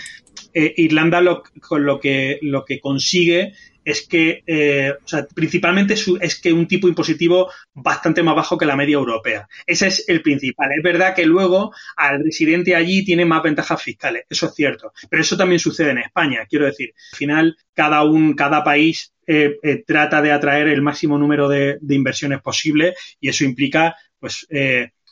eh, 0.53 0.73
Irlanda 0.77 1.21
lo, 1.21 1.43
lo, 1.71 1.99
que, 1.99 2.39
lo 2.41 2.65
que 2.65 2.79
consigue 2.79 3.53
es 3.85 4.07
que, 4.07 4.41
eh, 4.47 4.93
o 5.03 5.07
sea, 5.07 5.27
principalmente 5.33 5.93
es 5.93 6.41
que 6.41 6.51
un 6.51 6.67
tipo 6.67 6.87
impositivo 6.87 7.51
bastante 7.75 8.23
más 8.23 8.35
bajo 8.35 8.57
que 8.57 8.65
la 8.65 8.75
media 8.75 8.95
europea. 8.95 9.47
Ese 9.67 9.87
es 9.87 10.09
el 10.09 10.23
principal. 10.23 10.71
Es 10.75 10.83
verdad 10.83 11.13
que 11.13 11.23
luego 11.23 11.71
al 11.95 12.23
residente 12.23 12.75
allí 12.75 13.05
tiene 13.05 13.25
más 13.25 13.43
ventajas 13.43 13.81
fiscales, 13.81 14.23
eso 14.27 14.47
es 14.47 14.55
cierto. 14.55 14.91
Pero 15.07 15.21
eso 15.21 15.37
también 15.37 15.59
sucede 15.59 15.91
en 15.91 15.99
España. 15.99 16.47
Quiero 16.49 16.65
decir, 16.65 16.93
al 17.11 17.17
final, 17.17 17.57
cada, 17.75 18.03
un, 18.03 18.33
cada 18.33 18.63
país 18.63 19.13
eh, 19.27 19.59
trata 19.85 20.19
de 20.19 20.31
atraer 20.31 20.67
el 20.67 20.81
máximo 20.81 21.19
número 21.19 21.47
de, 21.47 21.77
de 21.79 21.95
inversiones 21.95 22.41
posible 22.41 22.95
y 23.19 23.29
eso 23.29 23.43
implica, 23.43 23.95
pues, 24.19 24.47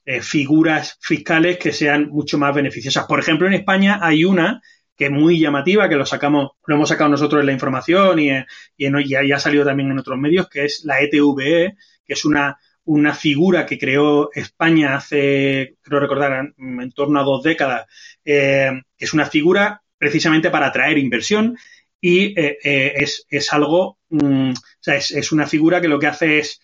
eh, 0.05 0.21
figuras 0.21 0.97
fiscales 0.99 1.57
que 1.57 1.71
sean 1.71 2.09
mucho 2.09 2.37
más 2.37 2.53
beneficiosas. 2.53 3.05
Por 3.05 3.19
ejemplo, 3.19 3.47
en 3.47 3.53
España 3.53 3.99
hay 4.01 4.25
una 4.25 4.61
que 4.97 5.05
es 5.05 5.11
muy 5.11 5.39
llamativa, 5.39 5.87
que 5.87 5.95
lo 5.95 6.05
sacamos, 6.05 6.51
lo 6.67 6.75
hemos 6.75 6.89
sacado 6.89 7.09
nosotros 7.09 7.39
en 7.39 7.47
la 7.47 7.53
información 7.53 8.19
y, 8.19 8.29
y, 8.77 9.31
ha 9.31 9.39
salido 9.39 9.65
también 9.65 9.89
en 9.89 9.99
otros 9.99 10.19
medios, 10.19 10.49
que 10.49 10.65
es 10.65 10.83
la 10.83 10.99
ETVE, 10.99 11.75
que 12.05 12.13
es 12.13 12.25
una, 12.25 12.57
una 12.83 13.13
figura 13.13 13.65
que 13.65 13.79
creó 13.79 14.29
España 14.33 14.95
hace, 14.95 15.77
creo 15.81 15.99
recordar, 16.01 16.53
en, 16.57 16.91
torno 16.91 17.19
a 17.19 17.23
dos 17.23 17.41
décadas, 17.41 17.87
eh, 18.25 18.71
que 18.97 19.05
es 19.05 19.13
una 19.13 19.25
figura 19.25 19.81
precisamente 19.97 20.51
para 20.51 20.67
atraer 20.67 20.97
inversión 20.97 21.57
y 21.99 22.37
eh, 22.39 22.57
es, 22.61 23.25
es, 23.29 23.53
algo, 23.53 23.99
mm, 24.09 24.51
o 24.51 24.81
sea, 24.81 24.97
es, 24.97 25.11
es, 25.11 25.31
una 25.31 25.47
figura 25.47 25.79
que 25.79 25.87
lo 25.87 25.97
que 25.97 26.07
hace 26.07 26.39
es 26.39 26.59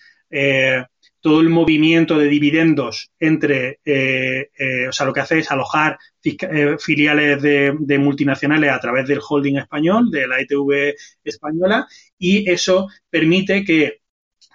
todo 1.22 1.42
el 1.42 1.50
movimiento 1.50 2.18
de 2.18 2.28
dividendos 2.28 3.12
entre, 3.20 3.80
eh, 3.84 4.50
eh, 4.58 4.88
o 4.88 4.92
sea, 4.92 5.06
lo 5.06 5.14
que 5.14 5.20
hace 5.20 5.40
es 5.40 5.52
alojar 5.52 5.98
eh, 6.24 6.78
filiales 6.80 7.42
de, 7.42 7.98
multinacionales 8.00 8.72
a 8.72 8.80
través 8.80 9.08
del 9.08 9.20
holding 9.28 9.58
español, 9.58 10.10
de 10.12 10.28
la 10.28 10.40
ETV 10.40 10.96
española, 11.24 11.88
y 12.18 12.50
eso 12.50 12.88
permite 13.10 13.64
que 13.64 14.00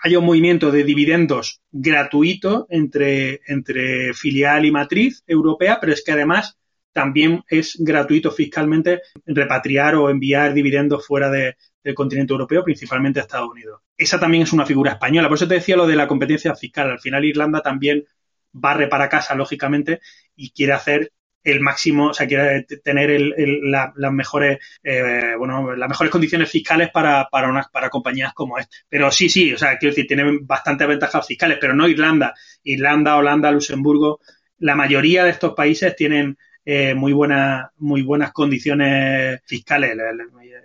haya 0.02 0.18
un 0.18 0.26
movimiento 0.26 0.70
de 0.70 0.84
dividendos 0.84 1.60
gratuito 1.70 2.66
entre, 2.68 3.40
entre 3.46 4.12
filial 4.14 4.64
y 4.64 4.70
matriz 4.70 5.22
europea, 5.26 5.78
pero 5.80 5.92
es 5.92 6.02
que 6.04 6.12
además 6.12 6.58
también 6.94 7.44
es 7.48 7.76
gratuito 7.78 8.30
fiscalmente 8.30 9.02
repatriar 9.26 9.96
o 9.96 10.08
enviar 10.08 10.54
dividendos 10.54 11.06
fuera 11.06 11.28
de, 11.28 11.56
del 11.82 11.94
continente 11.94 12.32
europeo, 12.32 12.64
principalmente 12.64 13.18
a 13.18 13.24
Estados 13.24 13.50
Unidos. 13.50 13.82
Esa 13.98 14.18
también 14.18 14.44
es 14.44 14.52
una 14.52 14.64
figura 14.64 14.92
española. 14.92 15.28
Por 15.28 15.36
eso 15.36 15.48
te 15.48 15.54
decía 15.54 15.76
lo 15.76 15.86
de 15.86 15.96
la 15.96 16.06
competencia 16.06 16.54
fiscal. 16.54 16.90
Al 16.90 17.00
final 17.00 17.24
Irlanda 17.24 17.60
también 17.60 18.04
barre 18.52 18.86
para 18.86 19.08
casa, 19.08 19.34
lógicamente, 19.34 20.00
y 20.36 20.52
quiere 20.52 20.72
hacer 20.72 21.12
el 21.42 21.60
máximo, 21.60 22.08
o 22.08 22.14
sea, 22.14 22.26
quiere 22.26 22.64
tener 22.82 23.20
las 23.66 24.12
mejores, 24.12 24.58
eh, 24.82 25.34
bueno, 25.36 25.76
las 25.76 25.88
mejores 25.88 26.10
condiciones 26.10 26.50
fiscales 26.50 26.90
para, 26.90 27.28
para 27.28 27.90
compañías 27.90 28.32
como 28.32 28.56
esta. 28.56 28.74
Pero 28.88 29.10
sí, 29.10 29.28
sí, 29.28 29.52
o 29.52 29.58
sea, 29.58 29.76
quiero 29.76 29.90
decir, 29.94 30.06
tienen 30.06 30.46
bastantes 30.46 30.88
ventajas 30.88 31.26
fiscales, 31.26 31.58
pero 31.60 31.74
no 31.74 31.86
Irlanda. 31.86 32.32
Irlanda, 32.62 33.16
Holanda, 33.16 33.50
Luxemburgo, 33.50 34.20
la 34.58 34.74
mayoría 34.74 35.24
de 35.24 35.30
estos 35.30 35.54
países 35.54 35.94
tienen 35.96 36.38
eh, 36.64 36.94
muy 36.94 37.12
buenas 37.12 37.70
muy 37.76 38.02
buenas 38.02 38.32
condiciones 38.32 39.40
fiscales 39.44 39.96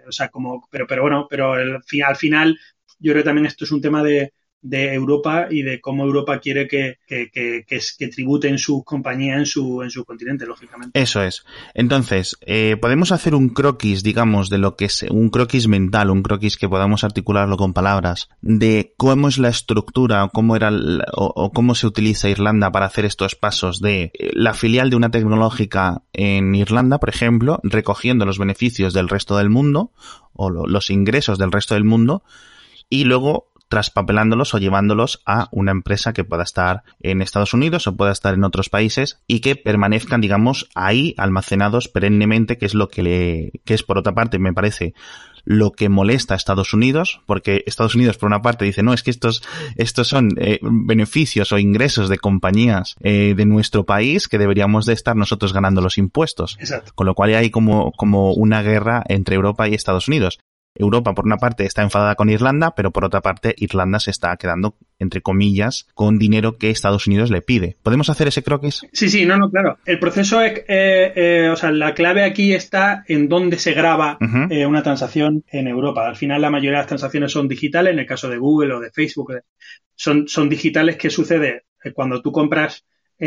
o 0.07 0.11
sea 0.11 0.29
como 0.29 0.67
pero 0.71 0.87
pero 0.87 1.01
bueno 1.03 1.27
pero 1.29 1.53
al 1.53 2.15
final 2.15 2.57
yo 2.99 3.13
creo 3.13 3.23
que 3.23 3.27
también 3.27 3.45
esto 3.45 3.65
es 3.65 3.71
un 3.71 3.81
tema 3.81 4.03
de, 4.03 4.33
de 4.61 4.93
Europa 4.93 5.47
y 5.49 5.61
de 5.61 5.79
cómo 5.79 6.03
Europa 6.03 6.39
quiere 6.39 6.67
que, 6.67 6.97
que, 7.07 7.29
que, 7.31 7.63
que, 7.65 8.07
tributen 8.09 8.57
sus 8.57 8.83
compañías 8.83 9.37
en 9.37 9.45
su, 9.45 9.81
en 9.81 9.89
su 9.89 10.03
continente, 10.03 10.45
lógicamente. 10.45 10.99
Eso 10.99 11.21
es. 11.23 11.45
Entonces, 11.73 12.37
eh, 12.41 12.75
podemos 12.79 13.11
hacer 13.11 13.35
un 13.35 13.49
croquis, 13.49 14.03
digamos, 14.03 14.49
de 14.49 14.57
lo 14.57 14.75
que 14.75 14.85
es 14.85 15.03
un 15.03 15.29
croquis 15.29 15.67
mental, 15.67 16.09
un 16.09 16.23
croquis 16.23 16.57
que 16.57 16.67
podamos 16.67 17.03
articularlo 17.03 17.55
con 17.57 17.73
palabras, 17.73 18.29
de 18.41 18.93
cómo 18.97 19.29
es 19.29 19.37
la 19.37 19.49
estructura 19.49 20.25
o 20.25 20.29
cómo 20.29 20.55
era 20.55 20.71
o, 21.13 21.51
cómo 21.53 21.75
se 21.75 21.87
utiliza 21.87 22.29
Irlanda 22.29 22.71
para 22.71 22.85
hacer 22.85 23.05
estos 23.05 23.35
pasos 23.35 23.79
de 23.79 24.11
eh, 24.13 24.31
la 24.33 24.53
filial 24.53 24.89
de 24.89 24.97
una 24.97 25.11
tecnológica 25.11 26.03
en 26.11 26.53
Irlanda, 26.53 26.99
por 26.99 27.09
ejemplo, 27.09 27.59
recogiendo 27.63 28.25
los 28.25 28.37
beneficios 28.37 28.93
del 28.93 29.07
resto 29.07 29.37
del 29.37 29.49
mundo 29.49 29.93
o 30.33 30.49
los 30.49 30.89
ingresos 30.89 31.37
del 31.37 31.51
resto 31.51 31.73
del 31.73 31.83
mundo 31.83 32.23
y 32.89 33.03
luego 33.03 33.48
traspapelándolos 33.69 34.53
o 34.53 34.57
llevándolos 34.57 35.21
a 35.25 35.47
una 35.51 35.71
empresa 35.71 36.11
que 36.11 36.23
pueda 36.23 36.43
estar 36.43 36.83
en 36.99 37.21
Estados 37.21 37.53
Unidos 37.53 37.88
o 37.88 37.95
pueda 37.95 38.11
estar 38.11 38.33
en 38.33 38.43
otros 38.43 38.69
países 38.69 39.21
y 39.27 39.39
que 39.39 39.55
permanezcan, 39.55 40.21
digamos, 40.21 40.69
ahí 40.75 41.13
almacenados 41.17 41.88
perennemente, 41.88 42.57
que 42.57 42.65
es 42.65 42.73
lo 42.73 42.89
que 42.89 43.03
le, 43.03 43.51
que 43.63 43.75
es 43.75 43.83
por 43.83 43.97
otra 43.97 44.13
parte, 44.13 44.39
me 44.39 44.53
parece, 44.53 44.93
lo 45.45 45.71
que 45.71 45.89
molesta 45.89 46.33
a 46.33 46.38
Estados 46.38 46.73
Unidos, 46.73 47.21
porque 47.25 47.63
Estados 47.65 47.95
Unidos 47.95 48.17
por 48.17 48.27
una 48.27 48.41
parte 48.41 48.65
dice, 48.65 48.83
no, 48.83 48.93
es 48.93 49.03
que 49.03 49.11
estos, 49.11 49.41
estos 49.75 50.07
son 50.07 50.29
eh, 50.38 50.59
beneficios 50.61 51.51
o 51.51 51.57
ingresos 51.57 52.09
de 52.09 52.17
compañías 52.17 52.95
eh, 53.01 53.33
de 53.35 53.45
nuestro 53.45 53.85
país 53.85 54.27
que 54.27 54.38
deberíamos 54.38 54.85
de 54.85 54.93
estar 54.93 55.15
nosotros 55.15 55.53
ganando 55.53 55.81
los 55.81 55.97
impuestos. 55.97 56.57
Exacto. 56.59 56.91
Con 56.95 57.07
lo 57.07 57.15
cual 57.15 57.33
hay 57.35 57.49
como, 57.49 57.91
como 57.93 58.33
una 58.33 58.61
guerra 58.61 59.03
entre 59.07 59.35
Europa 59.35 59.67
y 59.67 59.73
Estados 59.73 60.07
Unidos. 60.07 60.39
Europa, 60.75 61.13
por 61.13 61.25
una 61.25 61.38
parte, 61.38 61.65
está 61.65 61.81
enfadada 61.81 62.15
con 62.15 62.29
Irlanda, 62.29 62.73
pero 62.75 62.91
por 62.91 63.03
otra 63.03 63.21
parte, 63.21 63.53
Irlanda 63.57 63.99
se 63.99 64.11
está 64.11 64.35
quedando, 64.38 64.77
entre 64.97 65.21
comillas, 65.21 65.88
con 65.93 66.17
dinero 66.17 66.57
que 66.57 66.69
Estados 66.69 67.07
Unidos 67.07 67.31
le 67.31 67.41
pide. 67.41 67.77
¿Podemos 67.83 68.09
hacer 68.09 68.27
ese 68.27 68.43
croquis? 68.43 68.85
Sí, 68.93 69.09
sí, 69.09 69.25
no, 69.25 69.38
no, 69.38 69.49
claro. 69.49 69.77
El 69.85 69.99
proceso 69.99 70.41
es, 70.41 70.59
eh, 70.67 71.13
eh, 71.15 71.49
o 71.51 71.55
sea, 71.55 71.71
la 71.71 71.93
clave 71.93 72.23
aquí 72.23 72.53
está 72.53 73.03
en 73.07 73.27
dónde 73.27 73.57
se 73.57 73.73
graba 73.73 74.17
eh, 74.49 74.65
una 74.65 74.83
transacción 74.83 75.43
en 75.47 75.67
Europa. 75.67 76.07
Al 76.07 76.15
final, 76.15 76.41
la 76.41 76.49
mayoría 76.49 76.71
de 76.71 76.77
las 76.77 76.88
transacciones 76.88 77.31
son 77.31 77.47
digitales, 77.47 77.93
en 77.93 77.99
el 77.99 78.05
caso 78.05 78.29
de 78.29 78.38
Google 78.38 78.73
o 78.75 78.79
de 78.79 78.91
Facebook, 78.91 79.33
son, 79.95 80.27
son 80.27 80.49
digitales. 80.49 80.97
¿Qué 80.97 81.09
sucede? 81.09 81.63
Cuando 81.93 82.21
tú 82.21 82.31
compras, 82.31 82.85
o 83.19 83.25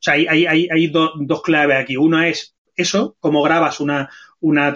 sea, 0.00 0.14
hay, 0.14 0.26
hay, 0.26 0.68
hay 0.70 0.86
dos 0.88 1.42
claves 1.42 1.78
aquí. 1.78 1.96
Una 1.96 2.28
es 2.28 2.54
eso, 2.76 3.16
cómo 3.20 3.42
grabas 3.42 3.80
una, 3.80 4.08
una, 4.42 4.74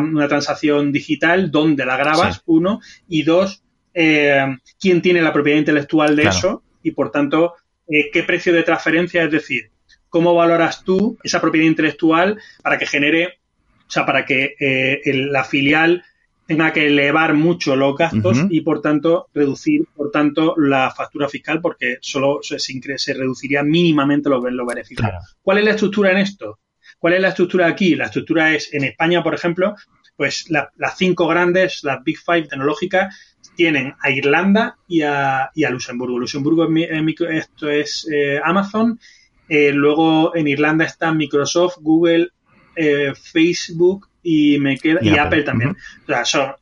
una, 0.00 0.28
transacción 0.28 0.92
digital, 0.92 1.50
dónde 1.50 1.84
la 1.84 1.96
grabas, 1.96 2.42
uno, 2.46 2.80
y 3.08 3.22
dos, 3.22 3.62
eh, 3.94 4.44
quién 4.78 5.02
tiene 5.02 5.22
la 5.22 5.32
propiedad 5.32 5.58
intelectual 5.58 6.14
de 6.14 6.24
eso 6.24 6.62
y, 6.82 6.92
por 6.92 7.10
tanto, 7.10 7.54
eh, 7.88 8.10
qué 8.12 8.22
precio 8.22 8.52
de 8.52 8.62
transferencia, 8.62 9.24
es 9.24 9.30
decir, 9.30 9.70
cómo 10.08 10.34
valoras 10.34 10.84
tú 10.84 11.18
esa 11.22 11.40
propiedad 11.40 11.66
intelectual 11.66 12.38
para 12.62 12.78
que 12.78 12.86
genere, 12.86 13.38
o 13.86 13.90
sea, 13.90 14.06
para 14.06 14.24
que 14.24 14.54
eh, 14.60 15.00
la 15.30 15.44
filial 15.44 16.04
tenga 16.46 16.72
que 16.72 16.86
elevar 16.86 17.34
mucho 17.34 17.74
los 17.74 17.96
gastos 17.96 18.38
y, 18.50 18.60
por 18.60 18.80
tanto, 18.80 19.28
reducir, 19.34 19.82
por 19.96 20.12
tanto, 20.12 20.54
la 20.56 20.92
factura 20.92 21.28
fiscal 21.28 21.60
porque 21.60 21.98
solo 22.00 22.38
se, 22.42 22.58
se 22.58 23.14
reduciría 23.14 23.64
mínimamente 23.64 24.28
los, 24.28 24.44
los 24.44 24.66
beneficios. 24.66 25.08
¿Cuál 25.42 25.58
es 25.58 25.64
la 25.64 25.70
estructura 25.72 26.12
en 26.12 26.18
esto? 26.18 26.60
¿Cuál 26.98 27.14
es 27.14 27.20
la 27.20 27.28
estructura 27.28 27.66
aquí? 27.66 27.94
La 27.94 28.06
estructura 28.06 28.54
es, 28.54 28.72
en 28.72 28.84
España, 28.84 29.22
por 29.22 29.34
ejemplo, 29.34 29.74
pues 30.16 30.46
las 30.48 30.96
cinco 30.96 31.28
grandes, 31.28 31.84
las 31.84 32.02
Big 32.02 32.18
Five 32.18 32.48
tecnológicas, 32.48 33.14
tienen 33.56 33.94
a 34.00 34.10
Irlanda 34.10 34.76
y 34.86 35.02
a, 35.02 35.50
y 35.54 35.64
a 35.64 35.70
Luxemburgo. 35.70 36.18
Luxemburgo 36.18 36.68
esto 37.30 37.70
es 37.70 38.08
eh, 38.12 38.40
Amazon, 38.42 39.00
eh, 39.48 39.72
luego 39.72 40.36
en 40.36 40.46
Irlanda 40.46 40.84
están 40.84 41.16
Microsoft, 41.16 41.78
Google, 41.80 42.28
eh, 42.76 43.12
Facebook 43.14 44.08
y, 44.22 44.58
me 44.58 44.76
queda, 44.76 45.00
y, 45.02 45.16
Apple, 45.16 45.42
también. 45.42 45.70
O 45.70 46.06
sea, 46.06 46.24
son, 46.24 46.52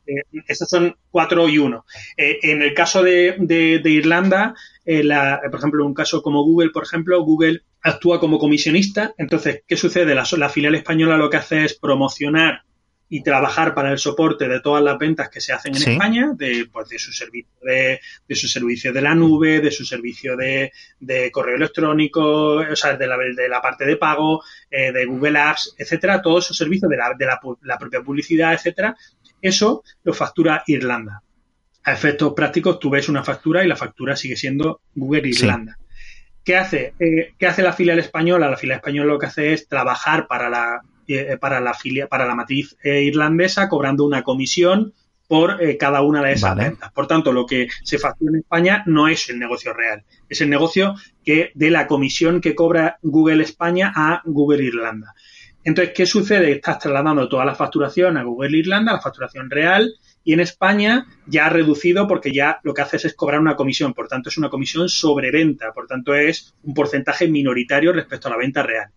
estos 0.47 0.69
son 0.69 0.97
cuatro 1.11 1.49
y 1.49 1.59
uno. 1.59 1.85
en 2.17 2.63
el 2.63 2.75
caso 2.75 3.03
de, 3.03 3.37
de, 3.39 3.91
Irlanda, 3.91 4.55
la, 4.85 5.41
por 5.51 5.59
ejemplo, 5.59 5.83
en 5.83 5.89
un 5.89 5.95
caso 5.95 6.23
como 6.23 6.45
Google, 6.45 6.71
por 6.71 6.85
ejemplo, 6.85 7.23
Google 7.23 7.63
actúa 7.83 8.21
como 8.21 8.39
comisionista. 8.39 9.15
Entonces, 9.19 9.63
¿qué 9.67 9.77
sucede? 9.77 10.15
La, 10.15 10.49
filial 10.49 10.75
española 10.75 11.17
lo 11.17 11.31
que 11.31 11.37
hace 11.37 11.65
es 11.65 11.75
promocionar 11.75 12.63
y 13.09 13.23
trabajar 13.23 13.75
para 13.75 13.93
el 13.93 13.99
soporte 13.99 14.49
de 14.49 14.61
todas 14.61 14.83
las 14.83 14.99
ventas 14.99 15.29
que 15.29 15.41
se 15.41 15.53
hacen 15.53 15.77
en 15.77 15.93
España, 15.93 16.33
de, 16.35 16.67
pues, 16.73 16.89
de 16.89 16.99
su 16.99 17.13
servicio 17.13 17.53
de, 17.63 18.01
de, 18.27 18.35
su 18.35 18.49
servicio 18.49 18.93
de 18.93 19.03
la 19.03 19.15
nube, 19.15 19.61
de 19.61 19.71
su 19.71 19.85
servicio 19.85 20.37
de, 20.37 20.73
de 20.99 21.31
correo 21.31 21.57
electrónico, 21.57 22.57
o 22.57 22.77
sea, 22.77 22.97
de 22.97 23.07
la, 23.07 23.17
de 23.19 23.49
la 23.49 23.61
parte 23.61 23.85
de 23.85 23.97
pago, 23.97 24.43
eh, 24.71 24.91
de 24.91 25.05
Google 25.05 25.39
Apps, 25.39 25.75
etcétera, 25.79 26.23
todos 26.23 26.47
esos 26.47 26.57
servicios 26.57 26.91
de, 26.91 26.97
la, 26.97 27.15
de 27.17 27.27
la, 27.27 27.39
la 27.63 27.79
propia 27.79 28.01
publicidad, 28.01 28.55
etcétera, 28.55 28.97
eso 29.41 29.85
lo 30.03 30.15
factura 30.15 30.65
Irlanda. 30.67 31.24
A 31.85 31.93
efectos 31.93 32.33
prácticos, 32.35 32.79
tú 32.79 32.91
ves 32.91 33.09
una 33.09 33.23
factura 33.23 33.63
y 33.63 33.69
la 33.69 33.77
factura 33.77 34.17
sigue 34.17 34.37
siendo 34.37 34.81
Google 34.95 35.29
Irlanda. 35.29 35.77
¿Qué 36.45 36.57
hace? 36.57 36.95
Eh, 36.99 37.33
¿Qué 37.39 37.47
hace 37.47 37.63
la 37.63 37.73
filial 37.73 37.99
española? 37.99 38.51
La 38.51 38.57
filial 38.57 38.77
española 38.77 39.13
lo 39.13 39.19
que 39.19 39.27
hace 39.27 39.55
es 39.55 39.67
trabajar 39.67 40.27
para 40.27 40.51
la, 40.51 40.83
eh, 41.09 41.39
para 41.41 41.61
la, 41.61 41.73
filia, 41.73 42.07
para 42.07 42.27
la 42.27 42.35
matriz 42.35 42.77
eh, 42.85 43.03
irlandesa 43.03 43.69
cobrando 43.69 44.05
una 44.05 44.23
comisión 44.23 44.93
por 45.27 45.59
cada 45.79 46.03
una 46.03 46.23
de 46.23 46.33
esas 46.33 46.55
ventas. 46.55 46.93
Por 46.93 47.07
tanto, 47.07 47.33
lo 47.33 47.47
que 47.47 47.69
se 47.83 47.99
factura 47.99 48.31
en 48.31 48.41
España 48.41 48.83
no 48.87 49.09
es 49.09 49.31
el 49.31 49.39
negocio 49.39 49.73
real, 49.73 50.05
es 50.29 50.43
el 50.43 50.51
negocio 50.51 50.97
que 51.25 51.51
de 51.55 51.71
la 51.71 51.87
comisión 51.87 52.43
que 52.43 52.55
cobra 52.55 52.99
Google 53.01 53.43
España 53.43 53.91
a 53.97 54.21
Google 54.27 54.63
Irlanda. 54.63 55.15
Entonces, 55.65 55.95
¿qué 55.97 56.05
sucede? 56.05 56.53
Estás 56.53 56.79
trasladando 56.79 57.27
toda 57.27 57.47
la 57.47 57.55
facturación 57.55 58.19
a 58.19 58.23
Google 58.23 58.59
Irlanda, 58.59 58.93
la 58.93 59.01
facturación 59.01 59.49
real, 59.49 59.95
y 60.25 60.33
en 60.33 60.41
España 60.41 61.07
ya 61.27 61.47
ha 61.47 61.51
reducido 61.51 62.09
porque 62.09 62.33
ya 62.33 62.59
lo 62.63 62.73
que 62.73 62.83
haces 62.83 63.05
es 63.05 63.15
cobrar 63.15 63.41
una 63.41 63.57
comisión, 63.57 63.93
por 63.93 64.09
tanto 64.09 64.31
es 64.31 64.39
una 64.39 64.49
comisión 64.49 64.89
sobre 64.89 65.31
venta, 65.31 65.73
por 65.73 65.87
tanto 65.87 66.15
es 66.15 66.55
un 66.63 66.75
porcentaje 66.75 67.29
minoritario 67.29 67.93
respecto 67.93 68.29
a 68.29 68.31
la 68.33 68.39
venta 68.39 68.63
real. 68.63 68.89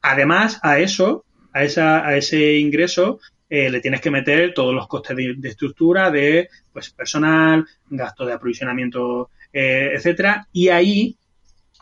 Además, 0.00 0.60
a 0.62 0.78
eso, 0.78 1.24
a, 1.52 1.64
esa, 1.64 2.06
a 2.06 2.16
ese 2.16 2.54
ingreso 2.56 3.18
eh, 3.50 3.68
le 3.68 3.80
tienes 3.80 4.00
que 4.00 4.12
meter 4.12 4.54
todos 4.54 4.72
los 4.72 4.86
costes 4.86 5.16
de, 5.16 5.36
estructura, 5.42 6.10
de 6.10 6.48
pues, 6.72 6.90
personal, 6.90 7.66
gasto 7.90 8.24
de 8.24 8.34
aprovisionamiento, 8.34 9.30
eh, 9.52 9.90
etcétera, 9.94 10.46
y 10.52 10.68
ahí 10.68 11.16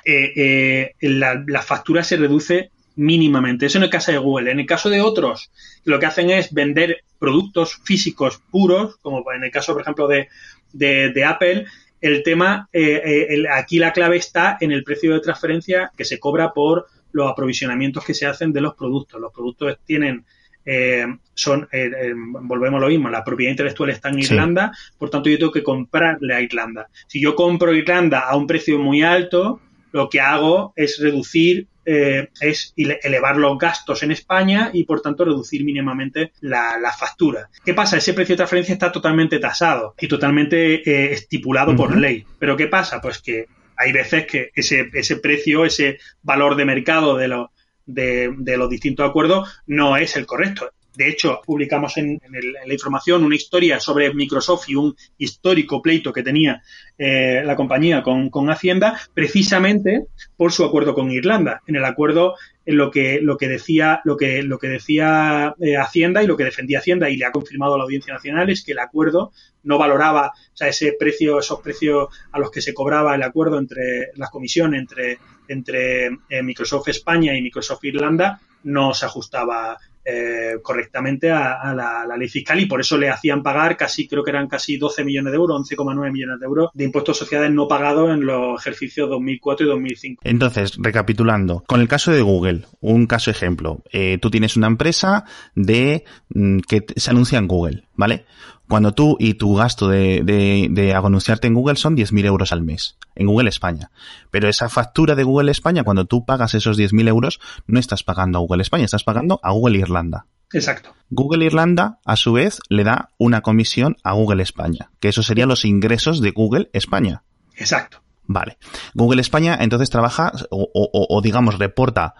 eh, 0.05 0.93
la, 1.01 1.45
la, 1.47 1.61
factura 1.63 2.03
se 2.03 2.17
reduce 2.17 2.71
mínimamente. 2.95 3.67
Eso 3.67 3.79
en 3.79 3.85
el 3.85 3.91
caso 3.91 4.13
de 4.13 4.19
Google. 4.19 4.53
En 4.53 4.61
el 4.61 4.67
caso 4.67 4.89
de 4.89 5.01
otros, 5.01 5.51
lo 5.85 5.99
que 5.99 6.07
hacen 6.07 6.31
es 6.31 6.53
vender 6.55 7.03
productos 7.19 7.81
físicos 7.85 8.41
puros, 8.51 8.97
como 9.03 9.25
en 9.33 9.45
el 9.45 9.51
caso, 9.51 9.73
por 9.73 9.83
ejemplo, 9.83 10.09
de, 10.09 10.29
de, 10.73 11.11
de 11.11 11.25
Apple, 11.25 11.67
el 12.01 12.23
tema, 12.23 12.69
el, 12.73 13.47
aquí 13.49 13.79
la 13.79 13.93
clave 13.93 14.19
está 14.19 14.59
en 14.61 14.71
el 14.71 14.85
precio 14.85 15.15
de 15.15 15.21
transferencia 15.21 15.91
que 15.97 16.05
se 16.05 16.21
cobra 16.21 16.53
por 16.53 16.87
los 17.13 17.31
aprovisionamientos 17.31 18.05
que 18.05 18.15
se 18.15 18.27
hacen 18.27 18.53
de 18.53 18.61
los 18.61 18.75
productos. 18.75 19.21
Los 19.21 19.33
productos 19.33 19.79
tienen 19.85 20.25
eh, 20.69 21.07
son, 21.33 21.69
eh, 21.71 21.91
eh, 21.97 22.13
volvemos 22.17 22.79
a 22.79 22.81
lo 22.81 22.89
mismo, 22.89 23.09
la 23.09 23.23
propiedad 23.23 23.53
intelectual 23.53 23.91
está 23.91 24.09
en 24.09 24.19
Irlanda, 24.19 24.73
por 24.99 25.09
tanto 25.11 25.31
yo 25.31 25.39
tengo 25.39 25.53
que 25.53 25.63
comprarle 25.63 26.35
a 26.35 26.41
Irlanda. 26.41 26.89
Si 27.07 27.21
yo 27.21 27.37
compro 27.37 27.73
Irlanda 27.73 28.29
a 28.29 28.37
un 28.37 28.49
precio 28.49 28.77
muy 28.81 29.03
alto, 29.03 29.61
lo 29.97 30.09
que 30.09 30.21
hago 30.21 30.73
es 30.77 30.99
reducir, 31.01 31.69
es 31.85 32.75
elevar 32.77 33.37
los 33.37 33.57
gastos 33.59 34.03
en 34.03 34.11
España 34.11 34.71
y 34.73 34.85
por 34.85 35.01
tanto 35.01 35.25
reducir 35.25 35.65
mínimamente 35.65 36.33
la, 36.41 36.93
factura. 36.99 37.49
¿Qué 37.65 37.75
pasa? 37.75 37.97
Ese 37.97 38.13
precio 38.13 38.35
de 38.35 38.39
transferencia 38.39 38.73
está 38.73 38.91
totalmente 38.93 39.39
tasado 39.39 39.95
y 39.99 40.09
totalmente 40.09 41.13
estipulado 41.13 41.75
por 41.77 41.97
ley. 41.97 42.25
Pero 42.39 42.57
¿qué 42.57 42.67
pasa? 42.67 43.01
Pues 43.01 43.21
que 43.21 43.47
hay 43.77 43.93
veces 43.93 44.27
que 44.27 44.51
ese, 44.55 44.91
ese 44.93 45.17
precio, 45.17 45.65
ese 45.65 45.99
valor 46.23 46.57
de 46.57 46.65
mercado 46.65 47.17
de, 47.17 47.29
los 47.29 47.49
de, 47.87 48.35
de, 48.37 48.57
los 48.57 48.69
distintos 48.69 49.09
acuerdos 49.09 49.49
no 49.67 49.97
es 49.97 50.17
el 50.17 50.27
correcto. 50.27 50.71
De 50.97 51.09
hecho, 51.09 51.41
publicamos 51.45 51.97
en, 51.99 52.21
la 52.67 52.73
información 52.73 53.25
una 53.25 53.37
historia 53.37 53.79
sobre 53.81 54.13
Microsoft 54.15 54.69
y 54.69 54.77
un 54.77 54.97
histórico 55.19 55.83
pleito 55.83 56.13
que 56.13 56.23
tenía 56.23 56.63
eh, 56.97 57.43
la 57.45 57.55
compañía 57.55 58.03
con, 58.03 58.31
Hacienda, 58.49 58.99
precisamente 59.13 60.07
por 60.37 60.53
su 60.53 60.65
acuerdo 60.65 60.95
con 60.95 61.11
Irlanda. 61.11 61.63
En 61.67 61.77
el 61.77 61.85
acuerdo, 61.85 62.35
en 62.65 62.79
lo 62.79 62.91
que, 62.91 63.21
lo 63.21 63.37
que 63.37 63.49
decía, 63.49 64.01
lo 64.05 64.17
que, 64.17 64.43
lo 64.43 64.59
que 64.59 64.69
decía 64.69 65.55
eh, 65.61 65.77
Hacienda 65.77 66.23
y 66.23 66.27
lo 66.27 66.37
que 66.37 66.45
defendía 66.45 66.79
Hacienda 66.79 67.11
y 67.11 67.17
le 67.17 67.27
ha 67.27 67.33
confirmado 67.33 67.77
la 67.77 67.85
Audiencia 67.85 68.15
Nacional 68.15 68.49
es 68.49 68.65
que 68.65 68.73
el 68.73 68.79
acuerdo 68.79 69.33
no 69.65 69.79
valoraba, 69.79 70.29
o 70.29 70.57
sea, 70.57 70.69
ese 70.69 70.95
precio, 70.99 71.41
esos 71.41 71.61
precios 71.61 72.09
a 72.33 72.39
los 72.39 72.51
que 72.51 72.63
se 72.63 72.73
cobraba 72.73 73.15
el 73.15 73.23
acuerdo 73.23 73.59
entre 73.59 74.11
las 74.15 74.31
comisiones 74.31 74.81
entre, 74.81 75.19
entre 75.49 76.07
eh, 76.29 76.43
Microsoft 76.43 76.89
España 76.89 77.37
y 77.37 77.43
Microsoft 77.43 77.85
Irlanda 77.85 78.41
no 78.63 78.95
se 78.95 79.07
ajustaba 79.07 79.79
eh, 80.09 80.59
correctamente 80.63 81.33
a, 81.33 81.75
la, 81.75 82.17
ley 82.17 82.29
fiscal 82.29 82.61
y 82.61 82.67
por 82.67 82.81
eso 82.81 82.97
le 82.97 83.11
hacían 83.11 83.43
pagar 83.43 83.77
casi, 83.77 84.07
creo 84.07 84.23
que 84.23 84.31
eran 84.31 84.47
casi 84.47 84.77
12 84.77 85.05
millones 85.05 85.33
de 85.33 85.37
euros, 85.37 85.69
11,9 85.69 86.13
millones 86.13 86.39
de 86.39 86.47
euros 86.47 86.71
de 86.75 86.85
impuestos 86.85 87.19
sociales 87.19 87.51
no 87.51 87.67
pagados 87.67 88.11
en 88.11 88.25
los 88.25 88.61
ejercicios 88.61 89.11
2004 89.11 89.67
y 89.67 89.69
2005. 89.69 90.23
Entonces, 90.25 90.77
recapitulando, 90.79 91.65
con 91.67 91.81
el 91.81 91.89
caso 91.89 92.13
de 92.13 92.23
Google, 92.23 92.63
un 92.81 93.07
caso 93.07 93.33
ejemplo, 93.33 93.83
eh, 93.93 94.19
tú 94.23 94.31
tienes 94.31 94.57
una 94.57 94.69
empresa 94.69 95.25
de 95.57 96.05
mm, 96.29 96.61
que 96.61 96.85
se 96.95 97.11
anuncia 97.11 97.39
en 97.39 97.49
Google, 97.49 97.83
¿vale? 97.97 98.27
Cuando 98.69 98.93
tú 98.93 99.17
y 99.21 99.35
tu 99.35 99.55
gasto 99.55 99.89
de, 99.89 100.23
de, 100.25 100.69
de 100.71 100.95
anunciarte 100.95 101.47
en 101.47 101.55
Google 101.55 101.77
son 101.77 101.97
10.000 101.97 102.25
euros 102.25 102.53
al 102.53 102.63
mes, 102.63 102.97
en 103.15 103.27
Google 103.27 103.49
España. 103.49 103.91
Pero 104.31 104.49
esa 104.49 104.69
factura 104.69 105.15
de 105.15 105.23
Google 105.23 105.53
España, 105.53 105.85
cuando 105.85 106.05
tú 106.05 106.25
pagas 106.25 106.55
esos 106.55 106.79
10.000 106.79 107.09
euros, 107.09 107.41
no 107.67 107.79
estás 107.79 108.03
pagando 108.03 108.39
a 108.39 108.41
Google 108.43 108.63
España, 108.63 108.85
estás 108.85 109.05
pagando 109.05 109.39
a 109.43 109.53
Google 109.53 109.79
Irlanda. 109.79 110.27
Exacto. 110.53 110.95
Google 111.11 111.45
Irlanda, 111.45 111.99
a 112.05 112.17
su 112.17 112.33
vez, 112.33 112.61
le 112.69 112.85
da 112.85 113.11
una 113.19 113.41
comisión 113.41 113.97
a 114.03 114.13
Google 114.13 114.43
España, 114.43 114.91
que 115.01 115.09
eso 115.09 115.23
serían 115.23 115.49
los 115.49 115.65
ingresos 115.65 116.21
de 116.21 116.31
Google 116.31 116.71
España. 116.73 117.23
Exacto. 117.57 118.03
Vale. 118.29 118.59
Google 118.95 119.21
España 119.21 119.57
entonces 119.61 119.89
trabaja 119.91 120.33
o, 120.51 120.69
o, 120.75 121.07
o, 121.09 121.23
digamos 121.23 121.59
reporta 121.59 122.15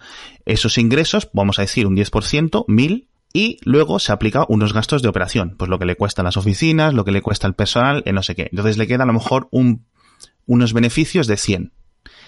esos 0.45 0.77
ingresos, 0.77 1.29
vamos 1.33 1.59
a 1.59 1.63
decir 1.63 1.85
un 1.85 1.97
10%, 1.97 2.63
1000 2.67 3.07
y 3.33 3.59
luego 3.63 3.99
se 3.99 4.11
aplica 4.11 4.45
unos 4.47 4.73
gastos 4.73 5.01
de 5.01 5.09
operación, 5.09 5.55
pues 5.57 5.69
lo 5.69 5.79
que 5.79 5.85
le 5.85 5.95
cuesta 5.95 6.21
a 6.21 6.25
las 6.25 6.37
oficinas, 6.37 6.93
lo 6.93 7.05
que 7.05 7.11
le 7.11 7.21
cuesta 7.21 7.47
al 7.47 7.55
personal, 7.55 8.03
en 8.05 8.15
no 8.15 8.23
sé 8.23 8.35
qué. 8.35 8.47
Entonces 8.51 8.77
le 8.77 8.87
queda 8.87 9.03
a 9.03 9.07
lo 9.07 9.13
mejor 9.13 9.47
un, 9.51 9.85
unos 10.45 10.73
beneficios 10.73 11.27
de 11.27 11.37
100. 11.37 11.73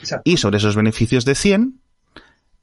Exacto. 0.01 0.29
Y 0.29 0.37
sobre 0.37 0.57
esos 0.57 0.75
beneficios 0.75 1.25
de 1.25 1.35
100 1.35 1.81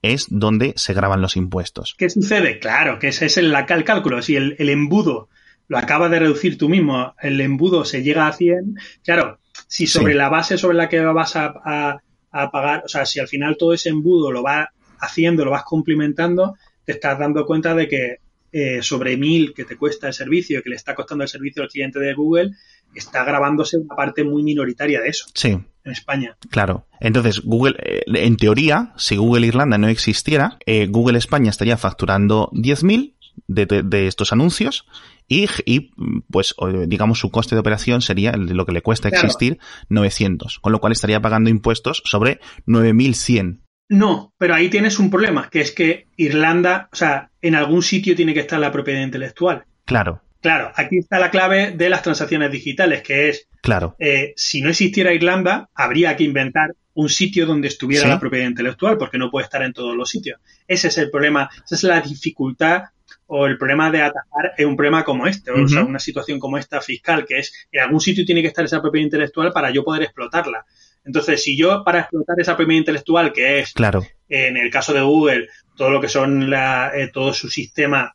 es 0.03 0.27
donde 0.31 0.75
se 0.77 0.94
graban 0.94 1.20
los 1.20 1.37
impuestos. 1.37 1.94
¿Qué 1.99 2.11
sucede? 2.11 2.59
Claro, 2.59 2.99
que 2.99 3.09
ese 3.09 3.27
es 3.27 3.37
el, 3.38 3.55
el 3.55 3.85
cálculo. 3.85 4.22
Si 4.22 4.37
el, 4.37 4.55
el, 4.59 4.68
embudo 4.68 5.29
lo 5.68 5.79
acabas 5.79 6.11
de 6.11 6.20
reducir 6.20 6.59
tú 6.59 6.68
mismo, 6.68 7.14
el 7.20 7.40
embudo 7.40 7.85
se 7.85 8.03
llega 8.03 8.29
a 8.29 8.33
100, 8.33 8.77
claro, 9.03 9.40
si 9.66 9.87
sobre 9.87 10.12
sí. 10.12 10.18
la 10.18 10.29
base 10.29 10.59
sobre 10.59 10.77
la 10.77 10.88
que 10.88 11.01
vas 11.01 11.35
a, 11.35 11.53
a, 11.64 12.01
a 12.31 12.51
pagar, 12.51 12.83
o 12.85 12.88
sea, 12.88 13.05
si 13.07 13.18
al 13.18 13.29
final 13.29 13.57
todo 13.59 13.72
ese 13.72 13.88
embudo 13.88 14.31
lo 14.31 14.42
vas 14.42 14.68
haciendo, 15.01 15.44
lo 15.44 15.51
vas 15.51 15.64
cumplimentando, 15.64 16.55
te 16.85 16.92
estás 16.92 17.18
dando 17.18 17.44
cuenta 17.44 17.75
de 17.75 17.88
que 17.88 18.16
eh, 18.52 18.82
sobre 18.82 19.16
mil 19.16 19.52
que 19.54 19.64
te 19.64 19.76
cuesta 19.76 20.06
el 20.06 20.14
servicio, 20.14 20.62
que 20.62 20.70
le 20.70 20.76
está 20.76 20.94
costando 20.94 21.24
el 21.24 21.28
servicio 21.28 21.62
al 21.62 21.68
cliente 21.68 21.98
de 21.98 22.14
Google, 22.14 22.52
está 22.94 23.24
grabándose 23.24 23.76
una 23.76 23.94
parte 23.94 24.24
muy 24.24 24.42
minoritaria 24.42 25.00
de 25.00 25.09
eso. 25.09 25.26
Sí. 25.35 25.59
En 25.85 25.92
España. 25.92 26.37
Claro. 26.50 26.87
Entonces, 27.00 27.42
Google, 27.42 27.76
eh, 27.78 28.02
en 28.06 28.37
teoría, 28.37 28.92
si 28.96 29.16
Google 29.16 29.46
Irlanda 29.46 29.78
no 29.78 29.88
existiera, 29.88 30.59
eh, 30.66 30.87
Google 30.87 31.18
España 31.18 31.50
estaría 31.50 31.76
facturando 31.76 32.50
10.000 32.52 33.14
de, 33.46 33.66
de, 33.66 33.82
de, 33.82 34.06
estos 34.09 34.32
anuncios 34.32 34.87
y, 35.28 35.46
y, 35.64 35.92
pues, 36.30 36.54
digamos, 36.87 37.20
su 37.20 37.30
coste 37.30 37.54
de 37.54 37.61
operación 37.61 38.00
sería 38.00 38.32
lo 38.32 38.64
que 38.66 38.72
le 38.72 38.82
cuesta 38.82 39.11
claro. 39.11 39.26
existir 39.26 39.59
900, 39.88 40.59
con 40.59 40.72
lo 40.72 40.80
cual 40.80 40.92
estaría 40.92 41.20
pagando 41.20 41.50
impuestos 41.50 42.02
sobre 42.04 42.40
9.100 42.66 43.61
no, 43.88 44.33
pero 44.38 44.55
ahí 44.55 44.68
tienes 44.68 44.99
un 44.99 45.11
problema, 45.11 45.49
que 45.51 45.61
es 45.61 45.72
que 45.72 46.07
Irlanda, 46.16 46.88
o 46.92 46.96
sea, 46.96 47.31
en 47.40 47.55
algún 47.55 47.83
sitio 47.83 48.16
tiene 48.16 48.35
que 48.35 48.40
estar 48.40 48.59
la 48.59 48.72
propiedad 48.72 49.03
intelectual. 49.03 49.64
Claro. 49.85 50.22
Claro, 50.40 50.70
aquí 50.77 50.99
está 50.99 51.18
la 51.18 51.31
clave 51.31 51.72
de 51.72 51.88
las 51.88 52.03
transacciones 52.03 52.53
digitales, 52.53 53.03
que 53.03 53.31
es, 53.31 53.49
claro. 53.62 53.96
Eh, 53.99 54.33
si 54.37 54.61
no 54.61 54.70
existiera 54.70 55.12
Irlanda, 55.12 55.68
habría 55.75 56.14
que 56.16 56.25
inventar 56.25 56.75
un 56.94 57.09
sitio 57.09 57.46
donde 57.46 57.68
estuviera 57.68 58.05
¿Sí? 58.05 58.09
la 58.09 58.20
propiedad 58.20 58.46
intelectual, 58.46 58.96
porque 58.96 59.18
no 59.18 59.31
puede 59.31 59.44
estar 59.44 59.62
en 59.62 59.72
todos 59.72 59.96
los 59.96 60.09
sitios. 60.09 60.40
Ese 60.68 60.88
es 60.88 60.99
el 60.99 61.11
problema, 61.11 61.51
esa 61.64 61.75
es 61.75 61.83
la 61.83 62.01
dificultad 62.01 62.85
o 63.27 63.46
el 63.46 63.59
problema 63.59 63.90
de 63.90 64.03
atajar 64.03 64.53
es 64.57 64.64
un 64.66 64.77
problema 64.77 65.05
como 65.05 65.27
este, 65.27 65.51
uh 65.51 65.57
-huh. 65.57 65.64
o 65.64 65.68
sea, 65.68 65.85
una 65.85 65.99
situación 65.99 66.38
como 66.38 66.59
esta 66.59 66.81
fiscal, 66.81 67.25
que 67.27 67.38
es, 67.38 67.66
en 67.72 67.83
algún 67.83 68.01
sitio 68.01 68.25
tiene 68.25 68.40
que 68.40 68.49
estar 68.49 68.64
esa 68.64 68.81
propiedad 68.81 69.05
intelectual 69.05 69.53
para 69.53 69.70
yo 69.70 69.85
poder 69.85 70.05
explotarla. 70.05 70.64
Entonces, 71.07 71.42
si 71.42 71.57
yo 71.57 71.83
para 71.85 72.01
explotar 72.01 72.38
esa 72.40 72.57
propiedad 72.57 72.81
intelectual, 72.81 73.33
que 73.33 73.61
es, 73.61 73.73
claro. 73.73 74.05
en 74.29 74.57
el 74.57 74.71
caso 74.71 74.92
de 74.92 75.01
Google, 75.01 75.49
todo 75.77 75.90
lo 75.90 76.01
que 76.01 76.09
son 76.09 76.51
la, 76.51 76.90
eh, 76.95 77.09
todo 77.12 77.33
su 77.33 77.49
sistema 77.49 78.14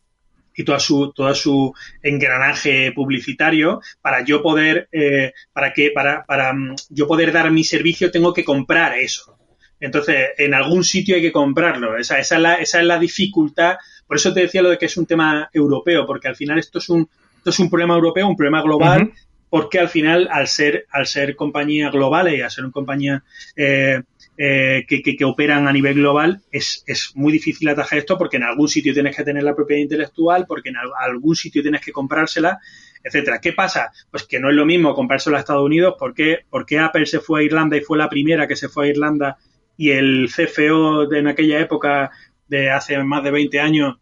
y 0.54 0.66
toda 0.66 0.80
su, 0.80 1.14
todo 1.14 1.34
su 1.34 1.74
engranaje 2.04 2.92
publicitario, 2.92 3.80
para 4.02 4.26
yo 4.26 4.44
poder, 4.44 4.90
eh, 4.92 5.32
para 5.54 5.72
que, 5.72 5.92
para, 5.92 6.26
para 6.26 6.52
um, 6.52 6.76
yo 6.90 7.08
poder 7.08 7.32
dar 7.32 7.50
mi 7.50 7.64
servicio, 7.64 8.12
tengo 8.12 8.34
que 8.34 8.44
comprar 8.44 8.98
eso. 9.00 9.38
Entonces, 9.80 10.32
en 10.38 10.54
algún 10.54 10.84
sitio 10.84 11.16
hay 11.16 11.22
que 11.22 11.32
comprarlo. 11.32 11.98
Esa, 11.98 12.20
esa, 12.20 12.36
es, 12.36 12.42
la, 12.42 12.56
esa 12.56 12.80
es 12.82 12.86
la 12.86 13.00
dificultad 13.00 13.78
Por 14.06 14.18
eso 14.18 14.34
te 14.34 14.42
decía 14.42 14.62
lo 14.62 14.70
de 14.70 14.78
que 14.78 14.86
es 14.86 14.98
un 14.98 15.06
tema 15.06 15.50
europeo, 15.54 16.06
porque 16.06 16.28
al 16.28 16.36
final 16.36 16.60
esto 16.60 16.80
es 16.80 16.90
un, 16.90 17.10
esto 17.38 17.50
es 17.50 17.60
un 17.60 17.70
problema 17.70 17.96
europeo, 17.96 18.28
un 18.28 18.36
problema 18.36 18.62
global, 18.62 19.12
porque 19.52 19.80
al 19.80 19.90
final, 19.90 20.30
al 20.32 20.48
ser, 20.48 20.88
al 20.92 21.06
ser 21.06 21.36
compañías 21.36 21.92
globales 21.92 22.36
y 22.36 22.42
al 22.42 22.50
ser 22.50 22.64
una 22.64 22.72
compañía 22.72 23.22
eh, 23.58 24.02
eh, 24.38 24.86
que, 24.88 25.04
que, 25.04 25.26
operan 25.26 25.68
a 25.68 25.74
nivel 25.74 25.96
global, 25.96 26.40
es, 26.54 26.86
es, 26.88 27.12
muy 27.16 27.34
difícil 27.34 27.68
atajar 27.68 28.00
esto 28.00 28.18
porque 28.18 28.38
en 28.38 28.44
algún 28.44 28.70
sitio 28.70 28.94
tienes 28.94 29.14
que 29.14 29.26
tener 29.26 29.44
la 29.44 29.54
propiedad 29.54 29.82
intelectual, 29.82 30.46
porque 30.48 30.70
en 30.70 30.78
algún 30.78 31.36
sitio 31.36 31.62
tienes 31.62 31.82
que 31.82 31.92
comprársela, 31.92 32.60
etcétera. 33.04 33.42
¿Qué 33.42 33.52
pasa? 33.52 33.92
Pues 34.10 34.24
que 34.24 34.40
no 34.40 34.50
es 34.50 34.56
lo 34.56 34.66
mismo 34.66 34.96
comprárselo 34.96 35.36
a 35.36 35.42
Estados 35.42 35.66
Unidos. 35.66 35.96
¿Por 36.00 36.14
qué? 36.14 36.46
Porque 36.50 36.80
Apple 36.80 37.06
se 37.06 37.20
fue 37.20 37.42
a 37.42 37.44
Irlanda 37.44 37.76
y 37.76 37.82
fue 37.82 37.98
la 37.98 38.08
primera 38.08 38.48
que 38.48 38.56
se 38.56 38.70
fue 38.70 38.86
a 38.86 38.90
Irlanda 38.90 39.38
y 39.76 39.92
el 39.92 40.30
CFO 40.34 41.08
de 41.08 41.20
en 41.20 41.28
aquella 41.28 41.60
época, 41.60 42.12
de 42.48 42.72
hace 42.72 42.98
más 43.04 43.22
de 43.22 43.32
20 43.32 43.60
años, 43.60 43.98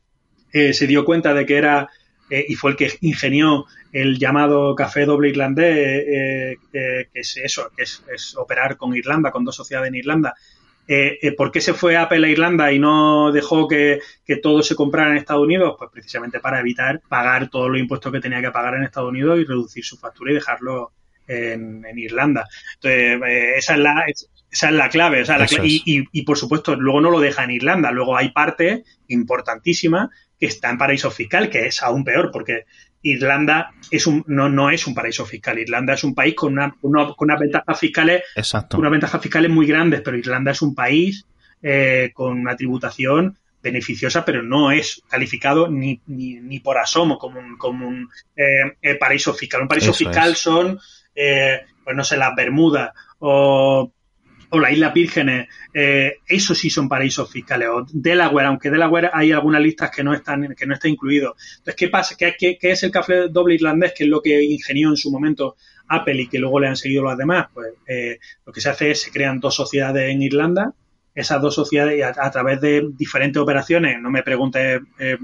eh, 0.53 0.73
se 0.73 0.85
dio 0.85 1.05
cuenta 1.05 1.33
de 1.33 1.47
que 1.47 1.57
era 1.57 1.89
eh, 2.29 2.45
y 2.47 2.55
fue 2.55 2.71
el 2.71 2.77
que 2.77 2.91
ingenió 3.01 3.65
el 3.91 4.19
llamado 4.19 4.75
café 4.75 5.05
doble 5.05 5.29
irlandés, 5.29 5.75
eh, 5.77 6.57
que 6.71 7.09
es 7.13 7.37
eso, 7.37 7.71
que 7.75 7.83
es, 7.83 8.03
es, 8.13 8.35
operar 8.37 8.77
con 8.77 8.95
Irlanda, 8.95 9.31
con 9.31 9.43
dos 9.43 9.55
sociedades 9.55 9.89
en 9.89 9.95
Irlanda. 9.95 10.35
Eh, 10.91 11.19
eh, 11.21 11.33
¿Por 11.33 11.51
qué 11.51 11.61
se 11.61 11.75
fue 11.75 11.95
Apple 11.95 12.25
a 12.25 12.31
Irlanda 12.31 12.71
y 12.71 12.79
no 12.79 13.31
dejó 13.31 13.67
que, 13.67 13.99
todo 14.41 14.63
se 14.63 14.75
comprara 14.75 15.11
en 15.11 15.17
Estados 15.17 15.43
Unidos? 15.43 15.75
Pues 15.77 15.91
precisamente 15.93 16.39
para 16.39 16.59
evitar 16.59 16.99
pagar 17.07 17.47
todos 17.47 17.69
los 17.69 17.79
impuestos 17.79 18.11
que 18.11 18.19
tenía 18.19 18.41
que 18.41 18.49
pagar 18.49 18.73
en 18.73 18.81
Estados 18.81 19.11
Unidos 19.11 19.37
y 19.37 19.45
reducir 19.45 19.85
su 19.85 19.97
factura 19.97 20.31
y 20.31 20.35
dejarlo 20.35 20.93
en, 21.27 21.85
Irlanda. 21.95 22.47
Entonces, 22.73 23.21
eh, 23.23 23.57
esa, 23.57 23.73
es 23.75 23.79
la, 23.79 24.05
esa 24.49 24.69
es 24.69 24.73
la 24.73 24.89
clave. 24.89 25.23
y, 25.61 26.21
por 26.23 26.39
supuesto, 26.39 26.75
luego 26.75 27.01
no 27.01 27.11
lo 27.11 27.19
deja 27.19 27.43
en 27.43 27.51
Irlanda. 27.51 27.91
Luego 27.91 28.17
hay 28.17 28.31
parte 28.31 28.83
importantísima 29.09 30.09
que 30.39 30.47
está 30.47 30.69
en 30.69 30.77
paraíso 30.77 31.11
fiscal, 31.11 31.49
que 31.49 31.67
es 31.67 31.83
aún 31.83 32.03
peor, 32.03 32.31
porque 32.31 32.65
Irlanda 33.01 33.71
es 33.91 34.07
un, 34.07 34.23
no, 34.27 34.49
no 34.49 34.69
es 34.69 34.85
un 34.87 34.93
paraíso 34.93 35.25
fiscal. 35.25 35.59
Irlanda 35.59 35.93
es 35.93 36.03
un 36.03 36.13
país 36.13 36.35
con, 36.35 36.53
una, 36.53 36.75
con 36.81 36.91
unas 36.91 37.39
ventajas 37.39 37.79
fiscales, 37.79 38.23
unas 38.73 38.91
ventajas 38.91 39.21
fiscales 39.21 39.51
muy 39.51 39.65
grandes, 39.65 40.01
pero 40.01 40.17
Irlanda 40.17 40.51
es 40.51 40.61
un 40.61 40.75
país 40.75 41.25
eh, 41.61 42.11
con 42.13 42.39
una 42.39 42.55
tributación 42.55 43.37
beneficiosa, 43.61 44.23
pero 44.23 44.41
no 44.41 44.71
es 44.71 45.01
calificado 45.09 45.67
ni, 45.69 46.01
ni, 46.07 46.35
ni 46.35 46.59
por 46.59 46.77
asomo 46.77 47.17
como 47.17 47.39
un, 47.39 47.57
como 47.57 47.87
un 47.87 48.09
eh, 48.35 48.77
eh 48.81 48.95
paraíso 48.95 49.33
fiscal. 49.33 49.61
Un 49.61 49.67
paraíso 49.67 49.93
fiscal 49.93 50.35
son, 50.35 50.79
eh, 51.15 51.61
pues 51.83 51.95
no 51.95 52.03
sé, 52.03 52.17
las 52.17 52.35
Bermudas 52.35 52.93
o 53.19 53.91
o 54.51 54.59
las 54.59 54.71
Islas 54.71 54.93
Vírgenes, 54.93 55.47
eh, 55.73 56.17
eso 56.27 56.55
sí 56.55 56.69
son 56.69 56.89
paraísos 56.89 57.31
fiscales, 57.31 57.67
o 57.69 57.85
Delaware, 57.91 58.47
aunque 58.47 58.69
Delaware 58.69 59.11
hay 59.13 59.31
algunas 59.31 59.61
listas 59.61 59.91
que 59.91 60.03
no 60.03 60.13
están, 60.13 60.55
que 60.55 60.65
no 60.65 60.73
está 60.73 60.87
incluido. 60.87 61.35
Entonces, 61.57 61.75
¿qué 61.75 61.87
pasa? 61.89 62.15
¿Qué, 62.17 62.57
es 62.59 62.83
el 62.83 62.91
café 62.91 63.27
doble 63.29 63.55
irlandés? 63.55 63.93
Que 63.95 64.05
es 64.05 64.09
lo 64.09 64.21
que 64.21 64.43
ingenió 64.43 64.89
en 64.89 64.97
su 64.97 65.11
momento 65.11 65.55
Apple 65.87 66.21
y 66.21 66.27
que 66.27 66.39
luego 66.39 66.59
le 66.59 66.67
han 66.67 66.75
seguido 66.75 67.03
los 67.03 67.17
demás. 67.17 67.47
Pues 67.53 67.73
eh, 67.87 68.19
lo 68.45 68.51
que 68.51 68.61
se 68.61 68.69
hace 68.69 68.91
es 68.91 69.01
se 69.01 69.11
crean 69.11 69.39
dos 69.39 69.55
sociedades 69.55 70.11
en 70.11 70.21
Irlanda, 70.21 70.73
esas 71.19 71.41
dos 71.41 71.53
sociedades 71.53 72.01
a, 72.17 72.31
través 72.31 72.61
de 72.61 72.89
diferentes 72.93 73.41
operaciones, 73.41 73.99
no 74.01 74.09
me 74.09 74.23
preguntes 74.23 74.79
eh, 74.99 75.17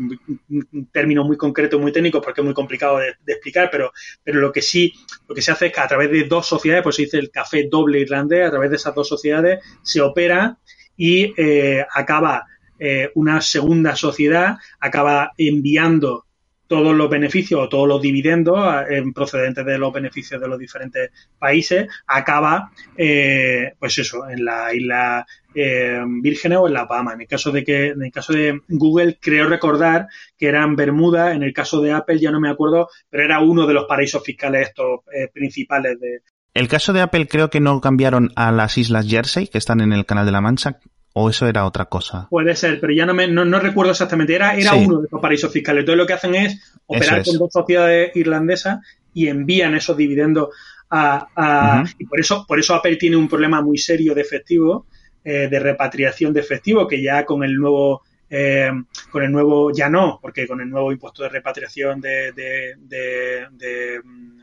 términos 0.92 1.26
muy 1.26 1.38
concretos, 1.38 1.80
muy 1.80 1.92
técnicos, 1.92 2.22
porque 2.22 2.42
es 2.42 2.46
muy 2.46 2.54
complicado 2.54 2.98
de, 2.98 3.16
explicar, 3.28 3.70
pero, 3.72 3.94
pero 4.24 4.40
lo 4.40 4.52
que 4.52 4.62
sí, 4.62 4.94
lo 5.28 5.34
que 5.34 5.42
se 5.42 5.52
hace 5.52 5.68
es 5.68 5.74
que 5.74 5.80
a 5.80 5.88
través 5.88 6.12
de 6.12 6.26
dos 6.26 6.48
sociedades, 6.48 6.84
pues 6.84 6.98
se 6.98 7.04
dice 7.04 7.18
el 7.18 7.32
café 7.32 7.68
doble 7.72 8.00
irlandés, 8.00 8.46
a 8.46 8.52
través 8.52 8.70
de 8.70 8.76
esas 8.76 8.94
dos 8.94 9.08
sociedades 9.08 9.64
se 9.84 10.02
opera 10.02 10.58
y 10.98 11.34
eh, 11.38 11.86
acaba 11.94 12.46
eh, 12.78 13.10
una 13.16 13.40
segunda 13.40 13.96
sociedad, 13.96 14.58
acaba 14.82 15.32
enviando 15.38 16.25
todos 16.68 16.96
los 16.96 17.10
beneficios 17.10 17.62
o 17.62 17.70
todos 17.70 17.88
los 17.88 18.02
dividendos 18.02 18.60
en 18.90 19.14
procedentes 19.14 19.66
de 19.66 19.78
los 19.78 19.94
beneficios 19.94 20.42
de 20.42 20.48
los 20.48 20.60
diferentes 20.60 21.12
países 21.38 21.88
acaba 22.08 22.72
eh, 22.98 23.74
pues 23.80 23.98
eso 23.98 24.28
en 24.30 24.46
la 24.46 24.74
isla 24.74 25.26
eh, 25.54 26.02
Vírgenes 26.22 26.58
o 26.60 26.68
en 26.68 26.74
La 26.74 26.88
Pama. 26.88 27.14
En 27.14 27.22
el 27.22 27.28
caso 27.28 27.52
de 27.52 27.64
que, 27.64 27.88
en 27.88 28.04
el 28.04 28.12
caso 28.12 28.34
de 28.34 28.62
Google, 28.68 29.18
creo 29.22 29.48
recordar 29.48 30.08
que 30.38 30.48
eran 30.48 30.76
Bermuda, 30.76 31.34
en 31.34 31.44
el 31.44 31.54
caso 31.54 31.82
de 31.82 31.94
Apple 31.94 32.20
ya 32.20 32.32
no 32.32 32.42
me 32.42 32.50
acuerdo, 32.50 32.90
pero 33.10 33.24
era 33.24 33.40
uno 33.40 33.66
de 33.66 33.74
los 33.74 33.86
paraísos 33.86 34.24
fiscales 34.24 34.70
estos 34.70 35.00
eh, 35.14 35.30
principales 35.34 36.00
de. 36.00 36.22
El 36.54 36.68
caso 36.68 36.94
de 36.94 37.02
Apple 37.02 37.28
creo 37.28 37.50
que 37.50 37.60
no 37.60 37.82
cambiaron 37.82 38.32
a 38.36 38.52
las 38.52 38.78
islas 38.78 39.08
Jersey, 39.08 39.48
que 39.48 39.58
están 39.58 39.82
en 39.82 39.94
el 39.94 40.06
Canal 40.06 40.26
de 40.26 40.32
la 40.32 40.42
Mancha, 40.42 40.80
¿O 41.18 41.30
eso 41.30 41.48
era 41.48 41.66
otra 41.66 41.86
cosa? 41.86 42.28
Puede 42.30 42.58
ser, 42.58 42.78
pero 42.82 42.92
ya 42.92 43.06
no, 43.06 43.14
me, 43.14 43.26
no, 43.26 43.60
recuerdo 43.60 43.94
exactamente. 43.94 44.36
Era, 44.36 44.54
era 44.58 44.74
uno 44.74 45.00
de 45.00 45.08
los 45.10 45.22
paraísos 45.22 45.50
fiscales. 45.50 45.80
Entonces 45.80 45.98
lo 45.98 46.06
que 46.06 46.12
hacen 46.12 46.36
es 46.36 46.76
operar 46.88 47.24
con 47.24 47.38
dos 47.38 47.54
sociedades 47.54 48.14
irlandesas 48.18 48.80
y 49.14 49.30
envían 49.30 49.76
esos 49.76 49.96
dividendos 49.96 50.50
a... 50.90 51.86
Y 51.98 52.06
por 52.06 52.20
eso, 52.20 52.46
por 52.46 52.60
eso 52.60 52.76
Apple 52.76 52.98
tiene 52.98 53.16
un 53.16 53.30
problema 53.30 53.62
muy 53.62 53.78
serio 53.78 54.14
de 54.14 54.20
efectivo, 54.20 54.88
eh, 55.24 55.48
de 55.50 55.58
repatriación 55.58 56.34
de 56.34 56.42
efectivo, 56.42 56.86
que 56.86 57.02
ya 57.02 57.24
con 57.26 57.46
el 57.46 57.56
nuevo... 57.56 58.04
Eh, 58.30 58.72
con 59.10 59.24
el 59.24 59.32
nuevo, 59.32 59.72
ya 59.72 59.88
no, 59.88 60.20
porque 60.22 60.46
con 60.46 60.60
el 60.60 60.70
nuevo 60.70 60.92
impuesto 60.92 61.24
de 61.24 61.30
repatriación 61.30 62.02
de, 62.02 62.34
de, 62.34 62.76
de, 62.78 63.44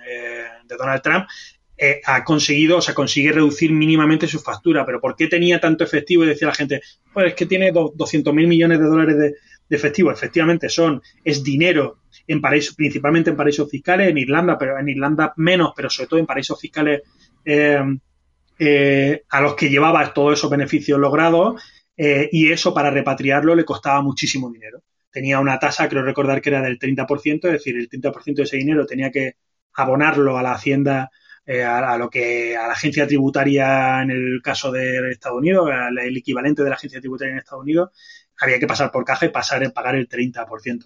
eh, 0.09 0.45
de 0.65 0.77
Donald 0.79 1.03
Trump, 1.03 1.27
eh, 1.85 2.01
ha 2.05 2.23
conseguido, 2.23 2.77
o 2.77 2.81
sea, 2.81 2.95
consigue 2.95 3.33
reducir 3.33 3.73
mínimamente 3.73 4.29
su 4.29 4.39
factura. 4.39 4.87
Pero 4.87 5.01
¿por 5.01 5.17
qué 5.17 5.27
tenía 5.27 5.59
tanto 5.59 5.83
efectivo? 5.83 6.23
Y 6.23 6.29
decía 6.29 6.47
la 6.47 6.55
gente, 6.55 6.81
pues 7.13 7.27
es 7.27 7.35
que 7.35 7.47
tiene 7.47 7.73
200 7.73 8.33
mil 8.33 8.47
millones 8.47 8.79
de 8.79 8.85
dólares 8.85 9.19
de, 9.19 9.35
efectivo. 9.69 10.13
Efectivamente, 10.13 10.69
son, 10.69 11.03
es 11.25 11.43
dinero 11.43 12.03
en 12.29 12.41
paraísos, 12.41 12.77
principalmente 12.77 13.31
en 13.31 13.37
paraísos 13.37 13.69
fiscales, 13.69 14.11
en 14.11 14.19
Irlanda, 14.19 14.57
pero 14.57 14.79
en 14.79 14.89
Irlanda 14.89 15.33
menos, 15.39 15.73
pero 15.75 15.91
sobre 15.91 16.09
todo 16.09 16.21
en 16.21 16.27
paraísos 16.27 16.61
fiscales 16.61 17.03
eh, 17.45 17.83
eh, 18.61 19.23
a 19.29 19.41
los 19.41 19.57
que 19.57 19.69
llevaba 19.69 20.13
todos 20.13 20.39
esos 20.39 20.51
beneficios 20.51 21.01
logrados. 21.01 21.61
y 21.97 22.53
eso 22.53 22.73
para 22.73 22.91
repatriarlo 22.91 23.57
le 23.57 23.65
costaba 23.65 24.01
muchísimo 24.03 24.53
dinero. 24.53 24.83
Tenía 25.11 25.41
una 25.41 25.59
tasa, 25.59 25.89
creo 25.89 26.05
recordar 26.05 26.41
que 26.41 26.51
era 26.51 26.63
del 26.63 26.79
30%, 26.79 27.47
es 27.47 27.53
decir, 27.53 27.77
el 27.77 27.89
30% 27.89 28.35
de 28.37 28.43
ese 28.45 28.57
dinero 28.57 28.87
tenía 28.87 29.11
que 29.11 29.33
abonarlo 29.75 30.39
a 30.39 30.43
la 30.43 30.53
hacienda 30.53 31.11
eh, 31.45 31.65
a, 31.65 31.97
lo 31.97 32.09
que 32.09 32.57
a 32.57 32.69
la 32.69 32.73
agencia 32.73 33.07
tributaria 33.07 34.03
en 34.03 34.11
el 34.11 34.41
caso 34.43 34.71
de 34.71 35.11
Estados 35.11 35.39
Unidos, 35.39 35.69
el 36.01 36.17
equivalente 36.17 36.63
de 36.63 36.71
la 36.71 36.77
agencia 36.77 37.01
tributaria 37.01 37.33
en 37.33 37.39
Estados 37.39 37.63
Unidos, 37.63 37.91
había 38.41 38.59
que 38.59 38.67
pasar 38.67 38.91
por 38.91 39.05
caja 39.05 39.27
y 39.27 39.31
pasar 39.31 39.63
en 39.63 39.73
pagar 39.73 39.95
el 39.97 40.09
30%. 40.09 40.85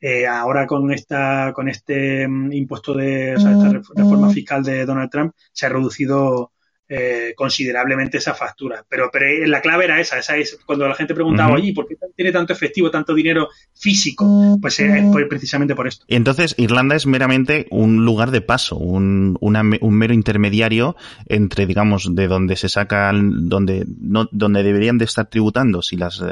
Eh, 0.00 0.26
ahora 0.26 0.66
con 0.66 0.92
esta 0.92 1.52
con 1.52 1.68
este 1.68 2.28
mm, 2.28 2.52
impuesto 2.52 2.94
de 2.94 3.34
o 3.34 3.40
sea, 3.40 3.50
esta 3.50 3.68
reforma 3.96 4.30
fiscal 4.30 4.62
de 4.62 4.86
Donald 4.86 5.10
Trump 5.10 5.34
se 5.52 5.66
ha 5.66 5.70
reducido 5.70 6.52
eh, 6.88 7.34
considerablemente 7.36 8.18
esa 8.18 8.34
factura. 8.34 8.84
Pero, 8.88 9.10
pero 9.12 9.26
la 9.46 9.60
clave 9.60 9.84
era 9.84 10.00
esa, 10.00 10.18
esa 10.18 10.36
es 10.36 10.58
cuando 10.64 10.88
la 10.88 10.94
gente 10.94 11.14
preguntaba, 11.14 11.54
oye, 11.54 11.72
¿por 11.74 11.86
qué 11.86 11.96
tiene 12.16 12.32
tanto 12.32 12.52
efectivo, 12.52 12.90
tanto 12.90 13.14
dinero 13.14 13.48
físico? 13.74 14.58
Pues 14.60 14.80
es 14.80 15.04
precisamente 15.28 15.74
por 15.74 15.86
esto. 15.86 16.04
Y 16.08 16.16
entonces 16.16 16.54
Irlanda 16.56 16.96
es 16.96 17.06
meramente 17.06 17.66
un 17.70 18.04
lugar 18.04 18.30
de 18.30 18.40
paso, 18.40 18.76
un, 18.76 19.36
un 19.40 19.94
mero 19.98 20.14
intermediario 20.14 20.96
entre, 21.26 21.66
digamos, 21.66 22.14
de 22.14 22.26
donde 22.26 22.56
se 22.56 22.68
sacan, 22.68 23.48
donde, 23.48 23.84
no, 24.00 24.28
donde 24.32 24.62
deberían 24.62 24.98
de 24.98 25.04
estar 25.04 25.26
tributando 25.26 25.82
si 25.82 25.96
las 25.96 26.22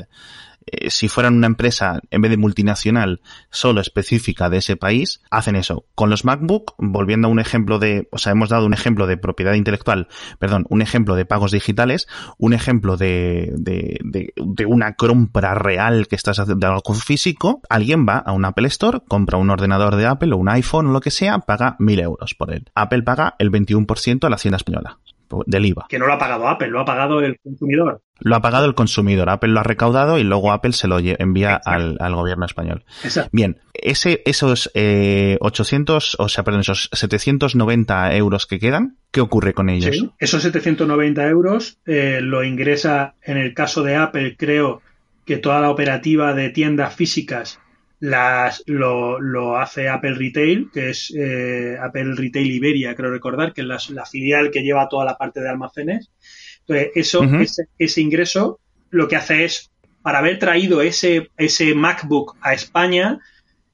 eh, 0.66 0.90
si 0.90 1.09
fueran 1.09 1.35
una 1.35 1.46
empresa, 1.46 2.00
en 2.11 2.20
vez 2.22 2.31
de 2.31 2.37
multinacional, 2.37 3.20
solo 3.50 3.81
específica 3.81 4.50
de 4.50 4.59
ese 4.59 4.76
país, 4.76 5.22
hacen 5.31 5.57
eso. 5.57 5.85
Con 5.94 6.11
los 6.11 6.24
MacBook, 6.24 6.74
volviendo 6.79 7.29
a 7.29 7.31
un 7.31 7.38
ejemplo 7.38 7.79
de, 7.79 8.09
o 8.11 8.18
sea, 8.18 8.33
hemos 8.33 8.48
dado 8.48 8.66
un 8.66 8.74
ejemplo 8.74 9.07
de 9.07 9.16
propiedad 9.16 9.55
intelectual, 9.55 10.09
perdón, 10.38 10.66
un 10.68 10.83
ejemplo 10.83 11.14
de 11.14 11.24
pagos 11.24 11.52
digitales, 11.52 12.09
un 12.38 12.52
ejemplo 12.52 12.96
de, 12.96 13.52
de, 13.57 14.00
de, 14.02 14.66
una 14.66 14.94
compra 14.94 15.55
real 15.55 16.09
que 16.09 16.16
estás 16.16 16.38
haciendo 16.38 16.66
de 16.66 16.72
algo 16.72 16.94
físico, 16.94 17.61
alguien 17.68 18.07
va 18.09 18.18
a 18.18 18.33
un 18.33 18.44
Apple 18.44 18.68
Store, 18.68 19.00
compra 19.07 19.38
un 19.38 19.50
ordenador 19.50 19.96
de 19.96 20.07
Apple 20.07 20.33
o 20.33 20.37
un 20.37 20.48
iPhone 20.48 20.88
o 20.88 20.92
lo 20.92 21.00
que 21.00 21.11
sea, 21.11 21.38
paga 21.38 21.76
mil 21.79 22.00
euros 22.00 22.35
por 22.35 22.52
él. 22.52 22.70
Apple 22.74 23.02
paga 23.02 23.37
el 23.38 23.50
21% 23.52 24.24
a 24.24 24.31
la 24.31 24.37
hacienda 24.37 24.57
española 24.57 24.98
del 25.47 25.67
IVA. 25.67 25.87
Que 25.89 25.99
no 25.99 26.07
lo 26.07 26.12
ha 26.12 26.19
pagado 26.19 26.49
Apple, 26.49 26.69
lo 26.69 26.81
ha 26.81 26.85
pagado 26.85 27.21
el 27.21 27.39
consumidor. 27.39 28.03
Lo 28.21 28.37
ha 28.37 28.41
pagado 28.41 28.67
el 28.67 28.75
consumidor. 28.75 29.29
Apple 29.29 29.51
lo 29.51 29.61
ha 29.61 29.62
recaudado 29.62 30.19
y 30.19 30.25
luego 30.25 30.53
Apple 30.53 30.73
se 30.73 30.89
lo 30.89 30.99
envía 30.99 31.55
al, 31.55 32.15
gobierno 32.15 32.47
español. 32.47 32.85
Bien, 33.33 33.59
ese, 33.75 34.23
esos 34.25 34.71
eh, 34.75 35.37
800, 35.41 36.17
o 36.19 36.29
sea, 36.29 36.45
perdón, 36.45 36.61
esos 36.61 36.89
790 36.93 38.17
euros 38.17 38.47
que 38.47 38.59
quedan, 38.59 38.97
¿qué 39.11 39.21
ocurre 39.21 39.53
con 39.53 39.69
ellos? 39.69 40.07
esos 40.19 40.43
790 40.43 41.29
euros 41.29 41.79
eh, 41.87 42.21
lo 42.23 42.45
ingresa, 42.45 43.15
en 43.23 43.37
el 43.37 43.55
caso 43.55 43.83
de 43.83 43.97
Apple, 43.97 44.37
creo 44.39 44.83
que 45.25 45.39
toda 45.39 45.61
la 45.61 45.71
operativa 45.71 46.33
de 46.35 46.51
tiendas 46.51 46.95
físicas 46.95 47.61
las, 48.00 48.62
lo, 48.66 49.20
lo, 49.20 49.56
hace 49.56 49.88
Apple 49.88 50.14
Retail, 50.14 50.70
que 50.72 50.90
es 50.90 51.12
eh, 51.16 51.76
Apple 51.80 52.14
Retail 52.14 52.50
Iberia, 52.50 52.94
creo 52.94 53.11
recordar, 53.11 53.52
que 53.52 53.62
es 53.62 53.66
la, 53.66 53.78
la, 53.90 54.06
filial 54.06 54.50
que 54.50 54.62
lleva 54.62 54.88
toda 54.88 55.04
la 55.04 55.16
parte 55.16 55.40
de 55.40 55.48
almacenes. 55.48 56.11
Entonces, 56.61 56.90
eso, 56.94 57.24
ese, 57.24 57.68
ese, 57.78 58.00
ingreso 58.00 58.61
lo 58.90 59.09
que 59.09 59.16
hace 59.16 59.44
es 59.44 59.70
para 60.02 60.18
haber 60.18 60.38
traído 60.38 60.82
ese, 60.82 61.30
ese 61.37 61.74
MacBook 61.74 62.37
a 62.40 62.54
España, 62.54 63.18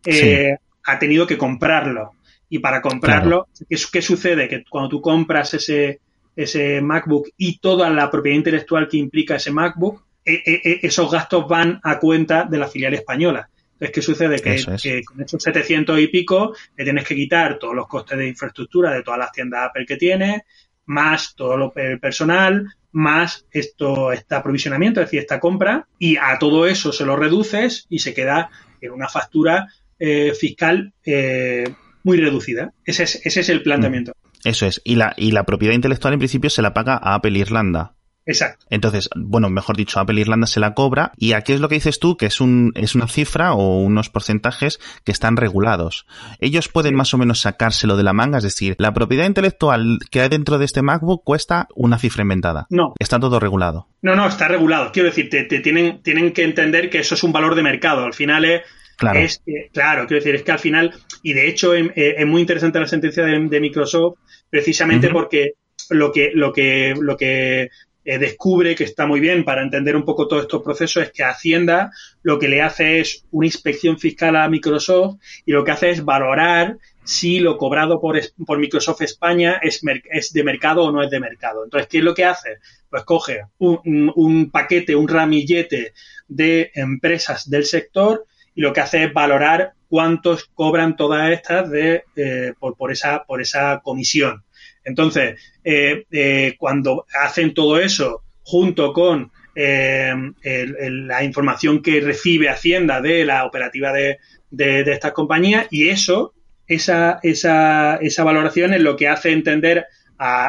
eh, 0.06 0.56
ha 0.85 0.98
tenido 0.98 1.26
que 1.26 1.38
comprarlo. 1.38 2.12
Y 2.48 2.58
para 2.58 2.82
comprarlo, 2.82 3.48
¿qué, 3.68 4.02
sucede? 4.02 4.48
Que 4.48 4.64
cuando 4.68 4.90
tú 4.90 5.00
compras 5.00 5.54
ese, 5.54 6.00
ese 6.37 6.80
MacBook 6.82 7.28
y 7.37 7.58
toda 7.58 7.88
la 7.90 8.11
propiedad 8.11 8.37
intelectual 8.37 8.88
que 8.88 8.98
implica 8.98 9.37
ese 9.37 9.50
MacBook, 9.50 10.04
e, 10.24 10.35
e, 10.35 10.61
e, 10.64 10.80
esos 10.82 11.11
gastos 11.11 11.48
van 11.48 11.80
a 11.82 11.98
cuenta 11.98 12.44
de 12.44 12.58
la 12.58 12.68
filial 12.68 12.94
española. 12.94 13.48
Entonces, 13.83 13.95
¿qué 13.95 14.03
sucede? 14.03 14.81
Que, 14.81 15.03
con 15.03 15.21
esos 15.21 15.42
700 15.42 15.99
y 15.99 16.07
pico 16.07 16.55
le 16.77 16.85
tienes 16.85 17.05
que 17.05 17.16
quitar 17.16 17.59
todos 17.59 17.75
los 17.75 17.88
costes 17.88 18.16
de 18.16 18.29
infraestructura 18.29 18.92
de 18.92 19.03
todas 19.03 19.18
las 19.18 19.33
tiendas 19.33 19.68
Apple 19.68 19.87
que 19.87 19.97
tienes, 19.97 20.42
más 20.87 21.35
todo 21.35 21.57
lo, 21.57 21.73
el 21.75 21.99
personal, 21.99 22.66
más 22.92 23.45
esto, 23.51 24.12
este 24.12 24.37
aprovisionamiento, 24.37 25.01
es 25.01 25.07
decir, 25.07 25.18
esta 25.18 25.40
compra, 25.40 25.88
y 25.99 26.16
a 26.16 26.38
todo 26.38 26.66
eso 26.66 26.92
se 26.92 27.05
lo 27.05 27.16
reduces 27.16 27.87
y 27.88 27.99
se 27.99 28.14
queda 28.14 28.51
en 28.81 28.92
una 28.92 29.09
factura 29.09 29.66
eh, 29.99 30.33
fiscal 30.33 30.92
eh, 31.05 31.64
muy 32.05 32.18
reducida. 32.18 32.73
Ese 32.85 33.03
es, 33.03 33.27
ese 33.27 33.40
es 33.40 33.49
el 33.49 33.64
planteamiento. 33.64 34.12
Mm. 34.12 34.49
Eso 34.49 34.66
es. 34.66 34.81
Y 34.85 34.95
la, 34.95 35.12
y 35.16 35.33
la 35.33 35.45
propiedad 35.45 35.75
intelectual 35.75 36.14
en 36.14 36.21
principio 36.21 36.51
se 36.51 36.62
la 36.62 36.73
paga 36.73 36.95
a 36.95 37.14
Apple 37.14 37.37
Irlanda. 37.37 37.95
Exacto. 38.24 38.66
Entonces, 38.70 39.11
bueno, 39.16 39.50
mejor 39.50 39.76
dicho, 39.76 39.98
Apple 39.98 40.20
Irlanda 40.20 40.46
se 40.46 40.61
la 40.61 40.74
cobra 40.74 41.12
y 41.16 41.32
aquí 41.32 41.52
es 41.52 41.61
lo 41.61 41.68
que 41.68 41.74
dices 41.74 41.98
tú, 41.98 42.16
que 42.16 42.26
es, 42.26 42.40
un, 42.40 42.72
es 42.76 42.94
una 42.94 43.08
cifra 43.08 43.54
o 43.54 43.80
unos 43.80 44.11
porcentajes 44.11 44.78
que 45.04 45.12
están 45.12 45.37
regulados. 45.37 46.06
Ellos 46.38 46.68
pueden 46.68 46.94
más 46.94 47.12
o 47.14 47.18
menos 47.18 47.40
sacárselo 47.40 47.96
de 47.96 48.04
la 48.04 48.12
manga, 48.12 48.38
es 48.38 48.44
decir, 48.44 48.76
la 48.78 48.94
propiedad 48.94 49.26
intelectual 49.26 49.98
que 50.11 50.20
hay 50.20 50.28
dentro 50.28 50.58
de 50.58 50.64
este 50.64 50.82
MacBook 50.82 51.24
cuesta 51.24 51.66
una 51.74 51.98
cifra 51.98 52.22
inventada. 52.22 52.66
No. 52.70 52.94
Está 52.98 53.18
todo 53.18 53.40
regulado. 53.40 53.88
No, 54.02 54.14
no, 54.14 54.26
está 54.26 54.48
regulado. 54.48 54.92
Quiero 54.92 55.08
decir, 55.08 55.28
te, 55.28 55.44
tienen, 55.44 56.02
tienen 56.02 56.32
que 56.32 56.44
entender 56.44 56.90
que 56.90 57.00
eso 57.00 57.14
es 57.14 57.24
un 57.24 57.32
valor 57.32 57.54
de 57.54 57.62
mercado. 57.62 58.04
Al 58.04 58.14
final 58.14 58.44
es... 58.44 58.62
Claro. 58.96 59.18
Es, 59.18 59.42
claro, 59.72 60.06
quiero 60.06 60.22
decir, 60.22 60.37
es 60.37 60.42
que 60.44 60.52
al 60.52 60.61
final, 60.61 60.94
y 61.24 61.32
de 61.32 61.48
hecho 61.48 61.74
em, 61.74 61.90
eh, 61.96 62.14
es, 62.18 62.26
muy 62.26 62.40
interesante 62.40 62.78
la 62.78 62.87
sentencia 62.87 63.24
de, 63.24 63.61
Microsoft, 63.61 64.18
precisamente 64.48 65.08
porque 65.08 65.54
lo 65.90 66.12
que, 66.12 66.30
lo 66.32 66.52
que, 66.52 66.94
lo 67.00 67.16
que 67.16 67.70
eh, 68.05 68.19
descubre 68.19 68.75
que 68.75 68.85
está 68.85 69.07
muy 69.07 69.21
bien 69.21 69.45
para 69.45 69.62
entender 69.62 69.97
un 69.97 70.05
poco 70.05 70.27
todos 70.27 70.43
estos 70.43 70.62
procesos 70.62 71.05
es 71.05 71.12
que 71.12 71.25
Hacienda 71.25 71.93
lo 72.23 72.38
que 72.38 72.49
le 72.49 72.62
hace 72.62 73.01
es 73.01 73.25
una 73.31 73.47
inspección 73.47 73.99
fiscal 73.99 74.37
a 74.37 74.49
Microsoft 74.49 75.19
y 75.47 75.53
lo 75.53 75.65
que 75.65 75.71
hace 75.71 75.91
es 75.91 76.05
valorar 76.05 76.79
si 77.05 77.41
lo 77.41 77.59
cobrado 77.59 78.01
por, 78.01 78.21
por 78.47 78.59
Microsoft 78.59 79.03
España 79.03 79.59
es, 79.62 79.81
es, 80.11 80.33
de 80.33 80.45
mercado 80.45 80.85
o 80.85 80.93
no 80.93 81.03
es 81.03 81.11
de 81.11 81.21
mercado. 81.21 81.65
Entonces, 81.65 81.88
¿qué 81.88 81.99
es 81.99 82.05
lo 82.05 82.15
que 82.15 82.25
hace? 82.25 82.59
Pues 82.88 83.05
coge 83.05 83.43
un, 83.59 84.12
un 84.15 84.51
paquete, 84.51 84.95
un 84.95 85.09
ramillete 85.09 85.95
de 86.29 86.71
empresas 86.75 87.51
del 87.51 87.65
sector 87.65 88.27
y 88.55 88.61
lo 88.61 88.73
que 88.73 88.81
hace 88.81 89.05
es 89.05 89.12
valorar 89.12 89.73
cuántos 89.88 90.45
cobran 90.55 90.97
todas 90.97 91.31
estas 91.33 91.71
de, 91.71 92.05
eh, 92.17 92.55
por, 92.59 92.77
por, 92.77 92.93
esa, 92.93 93.25
por 93.25 93.41
esa 93.41 93.81
comisión. 93.83 94.45
Entonces, 94.85 95.40
eh, 95.64 96.05
eh, 96.11 96.55
cuando 96.59 97.07
hacen 97.23 97.55
todo 97.55 97.79
eso 97.79 98.23
junto 98.42 98.92
con 98.92 99.31
eh, 99.55 100.14
la 100.42 101.23
información 101.25 101.83
que 101.83 102.01
recibe 102.01 102.49
Hacienda 102.49 103.01
de 103.01 103.25
la 103.25 103.45
operativa 103.45 103.92
de, 103.92 104.18
de, 104.51 104.85
de 104.85 104.92
estas 104.92 105.12
compañías 105.12 105.66
y 105.71 105.88
eso, 105.88 106.35
esa, 106.66 107.21
esa, 107.23 107.97
esa 107.97 108.25
valoración 108.25 108.75
es 108.75 108.81
lo 108.81 108.97
que 108.97 109.09
hace 109.09 109.33
entender 109.33 109.87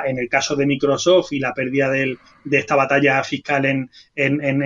en 0.05 0.19
el 0.19 0.29
caso 0.29 0.55
de 0.55 0.65
Microsoft 0.65 1.31
y 1.31 1.39
la 1.39 1.53
pérdida 1.53 1.89
de 1.89 2.17
esta 2.51 2.75
batalla 2.75 3.23
fiscal 3.23 3.65
en, 3.65 3.89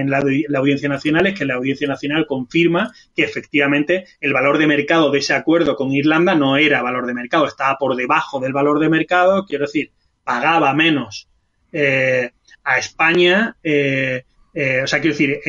la, 0.09 0.23
Audiencia 0.57 0.89
Nacional, 0.89 1.27
es 1.27 1.37
que 1.37 1.45
la 1.45 1.55
Audiencia 1.55 1.87
Nacional 1.87 2.25
confirma 2.27 2.91
que 3.15 3.23
efectivamente 3.23 4.05
el 4.19 4.33
valor 4.33 4.57
de 4.57 4.67
mercado 4.67 5.11
de 5.11 5.19
ese 5.19 5.33
acuerdo 5.33 5.75
con 5.75 5.93
Irlanda 5.93 6.35
no 6.35 6.57
era 6.57 6.81
valor 6.81 7.05
de 7.05 7.13
mercado, 7.13 7.47
estaba 7.47 7.77
por 7.77 7.95
debajo 7.95 8.39
del 8.39 8.53
valor 8.53 8.79
de 8.79 8.89
mercado, 8.89 9.45
quiero 9.45 9.65
decir, 9.65 9.91
pagaba 10.23 10.73
menos 10.73 11.29
eh, 11.71 12.31
a 12.63 12.77
España, 12.77 13.55
eh, 13.63 14.23
eh, 14.53 14.81
o 14.83 14.87
sea, 14.87 14.99
quiero 14.99 15.15
decir, 15.15 15.39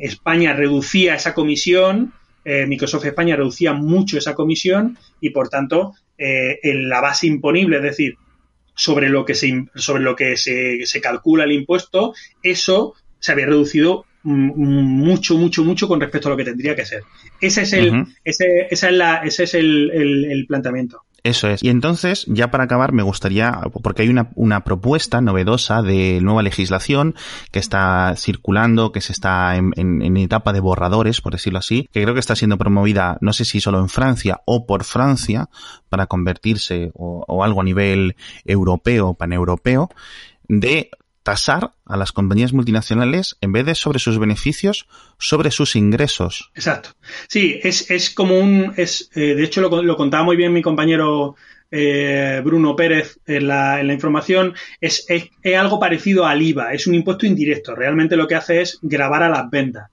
España 0.00 0.54
reducía 0.54 1.14
esa 1.14 1.34
comisión, 1.34 2.14
Microsoft 2.46 3.06
España 3.06 3.36
reducía 3.36 3.72
mucho 3.72 4.18
esa 4.18 4.34
comisión 4.34 4.98
y 5.18 5.30
por 5.30 5.48
tanto 5.48 5.94
en 6.16 6.88
la 6.90 7.00
base 7.00 7.26
imponible, 7.26 7.78
es 7.78 7.82
decir, 7.82 8.16
sobre 8.74 9.08
lo 9.08 9.24
que 9.24 9.34
se, 9.34 9.66
sobre 9.74 10.02
lo 10.02 10.16
que 10.16 10.36
se, 10.36 10.86
se 10.86 11.00
calcula 11.00 11.44
el 11.44 11.52
impuesto, 11.52 12.14
eso 12.42 12.94
se 13.18 13.32
había 13.32 13.46
reducido 13.46 14.06
mucho, 14.24 15.36
mucho, 15.36 15.64
mucho 15.64 15.86
con 15.86 16.00
respecto 16.00 16.28
a 16.28 16.30
lo 16.30 16.36
que 16.36 16.44
tendría 16.44 16.74
que 16.74 16.86
ser. 16.86 17.02
Ese 17.40 17.62
es 17.62 17.72
el, 17.74 18.06
ese, 18.24 18.68
esa 18.70 18.88
es 18.88 18.94
la, 18.94 19.16
ese 19.18 19.44
es 19.44 19.54
el, 19.54 19.90
el 19.90 20.46
planteamiento. 20.46 21.02
Eso 21.24 21.48
es. 21.48 21.62
Y 21.62 21.70
entonces, 21.70 22.26
ya 22.28 22.50
para 22.50 22.64
acabar, 22.64 22.92
me 22.92 23.02
gustaría, 23.02 23.58
porque 23.82 24.02
hay 24.02 24.10
una, 24.10 24.28
una 24.34 24.62
propuesta 24.62 25.22
novedosa 25.22 25.80
de 25.80 26.20
nueva 26.20 26.42
legislación 26.42 27.14
que 27.50 27.60
está 27.60 28.12
circulando, 28.18 28.92
que 28.92 29.00
se 29.00 29.12
está 29.12 29.56
en, 29.56 29.72
en, 29.74 30.16
etapa 30.18 30.52
de 30.52 30.60
borradores, 30.60 31.22
por 31.22 31.32
decirlo 31.32 31.60
así, 31.60 31.88
que 31.92 32.02
creo 32.02 32.12
que 32.12 32.20
está 32.20 32.36
siendo 32.36 32.58
promovida, 32.58 33.16
no 33.22 33.32
sé 33.32 33.46
si 33.46 33.62
solo 33.62 33.78
en 33.78 33.88
Francia 33.88 34.42
o 34.44 34.66
por 34.66 34.84
Francia, 34.84 35.48
para 35.88 36.08
convertirse 36.08 36.90
o, 36.92 37.24
o 37.26 37.42
algo 37.42 37.62
a 37.62 37.64
nivel 37.64 38.16
europeo, 38.44 39.14
paneuropeo, 39.14 39.88
de 40.46 40.90
tasar 41.24 41.72
a 41.86 41.96
las 41.96 42.12
compañías 42.12 42.52
multinacionales 42.52 43.36
en 43.40 43.52
vez 43.52 43.64
de 43.66 43.74
sobre 43.74 43.98
sus 43.98 44.18
beneficios, 44.18 44.86
sobre 45.18 45.50
sus 45.50 45.74
ingresos. 45.74 46.52
Exacto. 46.54 46.90
Sí, 47.28 47.58
es, 47.62 47.90
es 47.90 48.10
como 48.10 48.38
un... 48.38 48.74
Es, 48.76 49.10
eh, 49.14 49.34
de 49.34 49.42
hecho, 49.42 49.62
lo, 49.62 49.82
lo, 49.82 49.96
contaba 49.96 50.22
muy 50.22 50.36
bien 50.36 50.52
mi 50.52 50.62
compañero 50.62 51.34
eh, 51.70 52.42
Bruno 52.44 52.76
Pérez 52.76 53.18
en 53.26 53.48
la, 53.48 53.80
en 53.80 53.86
la 53.86 53.94
información. 53.94 54.54
Es, 54.80 55.06
es, 55.08 55.30
es, 55.42 55.56
algo 55.56 55.80
parecido 55.80 56.26
al 56.26 56.42
IVA. 56.42 56.74
Es 56.74 56.86
un 56.86 56.94
impuesto 56.94 57.24
indirecto. 57.26 57.74
Realmente 57.74 58.16
lo 58.16 58.28
que 58.28 58.34
hace 58.34 58.60
es 58.60 58.78
grabar 58.82 59.22
a 59.22 59.30
las 59.30 59.48
ventas. 59.50 59.90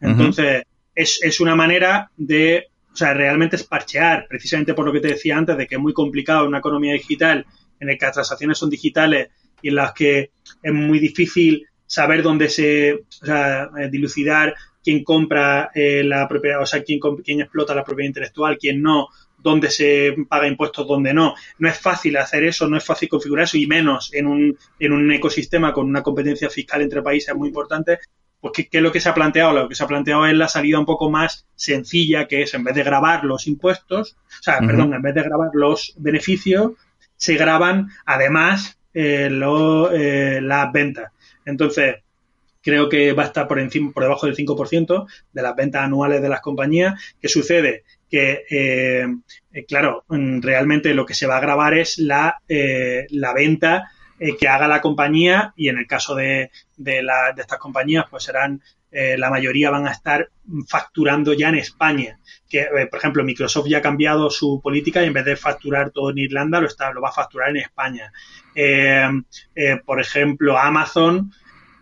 Entonces, 0.00 0.60
uh 0.60 0.60
-huh. 0.60 0.92
es, 0.94 1.18
es 1.22 1.40
una 1.40 1.56
manera 1.56 2.10
de... 2.16 2.68
O 2.92 2.96
sea, 2.96 3.14
realmente 3.14 3.56
es 3.56 3.64
parchear, 3.64 4.26
precisamente 4.28 4.74
por 4.74 4.84
lo 4.84 4.92
que 4.92 5.00
te 5.00 5.08
decía 5.08 5.36
antes, 5.36 5.56
de 5.56 5.66
que 5.66 5.76
es 5.76 5.80
muy 5.80 5.94
complicado 5.94 6.42
en 6.42 6.48
una 6.48 6.58
economía 6.58 6.92
digital 6.92 7.44
en 7.80 7.88
la 7.88 7.96
que 7.96 8.04
las 8.04 8.14
transacciones 8.14 8.58
son 8.58 8.70
digitales 8.70 9.30
y 9.62 9.68
en 9.68 9.74
las 9.76 9.92
que 9.92 10.30
es 10.62 10.72
muy 10.72 10.98
difícil 10.98 11.66
saber 11.86 12.22
dónde 12.22 12.48
se, 12.48 12.94
o 12.94 13.26
sea, 13.26 13.70
eh, 13.78 13.88
dilucidar 13.90 14.54
quién 14.82 15.02
compra 15.02 15.70
eh, 15.74 16.02
la 16.04 16.28
propiedad, 16.28 16.60
o 16.60 16.66
sea, 16.66 16.82
quién, 16.82 17.00
quién 17.24 17.40
explota 17.40 17.74
la 17.74 17.84
propiedad 17.84 18.08
intelectual, 18.08 18.58
quién 18.58 18.82
no, 18.82 19.08
dónde 19.38 19.70
se 19.70 20.14
paga 20.28 20.46
impuestos, 20.46 20.86
dónde 20.86 21.14
no. 21.14 21.34
No 21.58 21.68
es 21.68 21.78
fácil 21.78 22.16
hacer 22.16 22.44
eso, 22.44 22.68
no 22.68 22.76
es 22.76 22.84
fácil 22.84 23.08
configurar 23.08 23.44
eso, 23.44 23.56
y 23.56 23.66
menos 23.66 24.12
en 24.12 24.26
un, 24.26 24.58
en 24.78 24.92
un 24.92 25.10
ecosistema 25.12 25.72
con 25.72 25.86
una 25.86 26.02
competencia 26.02 26.50
fiscal 26.50 26.82
entre 26.82 27.02
países 27.02 27.34
muy 27.34 27.48
importante. 27.48 27.98
Pues, 28.40 28.52
¿qué, 28.54 28.68
¿qué, 28.68 28.78
es 28.78 28.82
lo 28.82 28.92
que 28.92 29.00
se 29.00 29.08
ha 29.08 29.14
planteado? 29.14 29.52
Lo 29.52 29.68
que 29.68 29.74
se 29.74 29.84
ha 29.84 29.86
planteado 29.86 30.26
es 30.26 30.34
la 30.34 30.48
salida 30.48 30.78
un 30.78 30.86
poco 30.86 31.10
más 31.10 31.46
sencilla, 31.54 32.26
que 32.26 32.42
es 32.42 32.52
en 32.54 32.64
vez 32.64 32.74
de 32.74 32.82
grabar 32.82 33.24
los 33.24 33.46
impuestos, 33.46 34.16
o 34.40 34.42
sea, 34.42 34.58
uh 34.58 34.62
-huh. 34.62 34.66
perdón, 34.66 34.94
en 34.94 35.02
vez 35.02 35.14
de 35.14 35.22
grabar 35.22 35.50
los 35.54 35.94
beneficios, 35.98 36.72
se 37.16 37.34
graban 37.36 37.88
además 38.04 38.78
eh, 38.94 39.28
lo, 39.28 39.92
eh, 39.92 40.40
las 40.40 40.72
ventas. 40.72 41.12
Entonces, 41.44 41.96
creo 42.62 42.88
que 42.88 43.12
va 43.12 43.24
a 43.24 43.26
estar 43.26 43.46
por 43.46 43.58
encima, 43.58 43.92
por 43.92 44.04
debajo 44.04 44.26
del 44.26 44.36
5% 44.36 45.06
de 45.32 45.42
las 45.42 45.56
ventas 45.56 45.82
anuales 45.82 46.22
de 46.22 46.28
las 46.28 46.40
compañías. 46.40 46.94
¿Qué 47.20 47.28
sucede? 47.28 47.84
Que, 48.10 48.44
eh, 48.48 49.06
claro, 49.66 50.04
mm, 50.08 50.40
realmente 50.40 50.94
lo 50.94 51.04
que 51.04 51.14
se 51.14 51.26
va 51.26 51.38
a 51.38 51.40
grabar 51.40 51.74
es 51.74 51.98
la, 51.98 52.40
la 52.48 53.34
venta 53.34 53.90
que 54.38 54.48
haga 54.48 54.66
la 54.68 54.80
compañía 54.80 55.52
y 55.56 55.68
en 55.68 55.78
el 55.78 55.86
caso 55.86 56.14
de, 56.14 56.50
de, 56.76 57.02
la, 57.02 57.32
de 57.32 57.42
estas 57.42 57.58
compañías, 57.58 58.06
pues 58.10 58.24
serán 58.24 58.62
eh, 58.96 59.18
la 59.18 59.28
mayoría 59.28 59.70
van 59.70 59.88
a 59.88 59.90
estar 59.90 60.30
facturando 60.68 61.32
ya 61.32 61.48
en 61.48 61.56
España. 61.56 62.20
Que, 62.48 62.60
eh, 62.60 62.86
por 62.88 63.00
ejemplo, 63.00 63.24
Microsoft 63.24 63.66
ya 63.66 63.78
ha 63.78 63.82
cambiado 63.82 64.30
su 64.30 64.60
política 64.62 65.02
y 65.02 65.06
en 65.06 65.12
vez 65.12 65.24
de 65.24 65.34
facturar 65.34 65.90
todo 65.90 66.10
en 66.10 66.18
Irlanda, 66.18 66.60
lo, 66.60 66.68
está, 66.68 66.92
lo 66.92 67.00
va 67.00 67.08
a 67.08 67.12
facturar 67.12 67.50
en 67.50 67.56
España. 67.56 68.12
Eh, 68.54 69.10
por 69.84 70.00
ejemplo, 70.00 70.56
Amazon, 70.56 71.32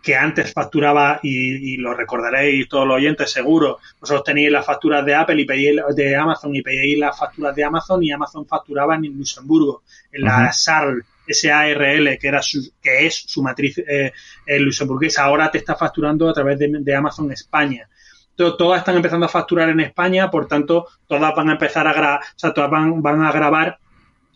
que 0.01 0.15
antes 0.15 0.51
facturaba, 0.53 1.19
y, 1.21 1.73
y, 1.73 1.77
lo 1.77 1.93
recordaréis 1.93 2.67
todos 2.67 2.87
los 2.87 2.97
oyentes 2.97 3.31
seguro, 3.31 3.77
vosotros 4.01 4.23
tenéis 4.23 4.51
las 4.51 4.65
facturas 4.65 5.05
de 5.05 5.13
Apple 5.13 5.39
y 5.39 5.45
pedíais 5.45 5.95
de 5.95 6.15
Amazon 6.15 6.55
y 6.55 6.63
pedíais 6.63 6.97
las 6.97 7.17
facturas 7.17 7.55
de 7.55 7.63
Amazon 7.63 8.03
y 8.03 8.11
Amazon 8.11 8.47
facturaba 8.47 8.95
en 8.95 9.15
Luxemburgo, 9.15 9.83
en 10.11 10.23
la 10.23 10.37
uh 10.37 10.41
-huh. 10.41 10.51
SARL, 10.51 11.05
SARL, 11.27 12.17
que, 12.17 12.27
era 12.27 12.41
su, 12.41 12.73
que 12.81 13.05
es 13.05 13.15
su 13.27 13.41
matriz 13.41 13.77
eh, 13.77 14.11
luxemburguesa, 14.59 15.23
ahora 15.23 15.49
te 15.51 15.57
está 15.57 15.75
facturando 15.75 16.29
a 16.29 16.33
través 16.33 16.59
de, 16.59 16.95
Amazon 16.95 17.31
España. 17.31 17.87
Todas 18.35 18.79
están 18.79 18.95
empezando 18.95 19.27
a 19.27 19.29
facturar 19.29 19.69
en 19.69 19.79
España, 19.79 20.31
por 20.31 20.47
tanto, 20.47 20.87
todas 21.07 21.35
van 21.35 21.49
a 21.49 21.53
empezar 21.53 21.87
a 21.87 21.93
grabar, 21.93 22.19
o 22.21 22.39
sea, 22.39 22.53
todas 22.53 22.69
van, 22.69 23.01
van 23.01 23.23
a 23.23 23.31
grabar 23.31 23.77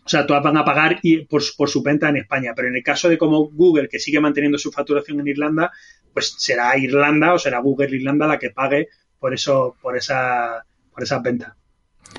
O 0.04 0.08
sea, 0.08 0.24
todas 0.24 0.42
van 0.42 0.56
a 0.56 0.64
pagar 0.64 1.00
por, 1.28 1.42
por 1.56 1.68
su 1.68 1.82
venta 1.82 2.08
en 2.08 2.16
España. 2.16 2.52
Pero 2.56 2.68
en 2.68 2.76
el 2.76 2.82
caso 2.82 3.08
de 3.08 3.18
como 3.18 3.50
Google, 3.50 3.88
que 3.88 3.98
sigue 3.98 4.20
manteniendo 4.20 4.56
su 4.56 4.70
facturación 4.70 5.20
en 5.20 5.28
Irlanda, 5.28 5.72
pues 6.14 6.34
será 6.38 6.78
Irlanda 6.78 7.34
o 7.34 7.38
será 7.38 7.58
Google 7.58 7.94
Irlanda 7.94 8.26
la 8.26 8.38
que 8.38 8.50
pague 8.50 8.88
por 9.18 9.34
eso, 9.34 9.76
por 9.82 9.96
esa, 9.96 10.64
por 10.92 11.02
esas 11.02 11.22
ventas. 11.22 11.52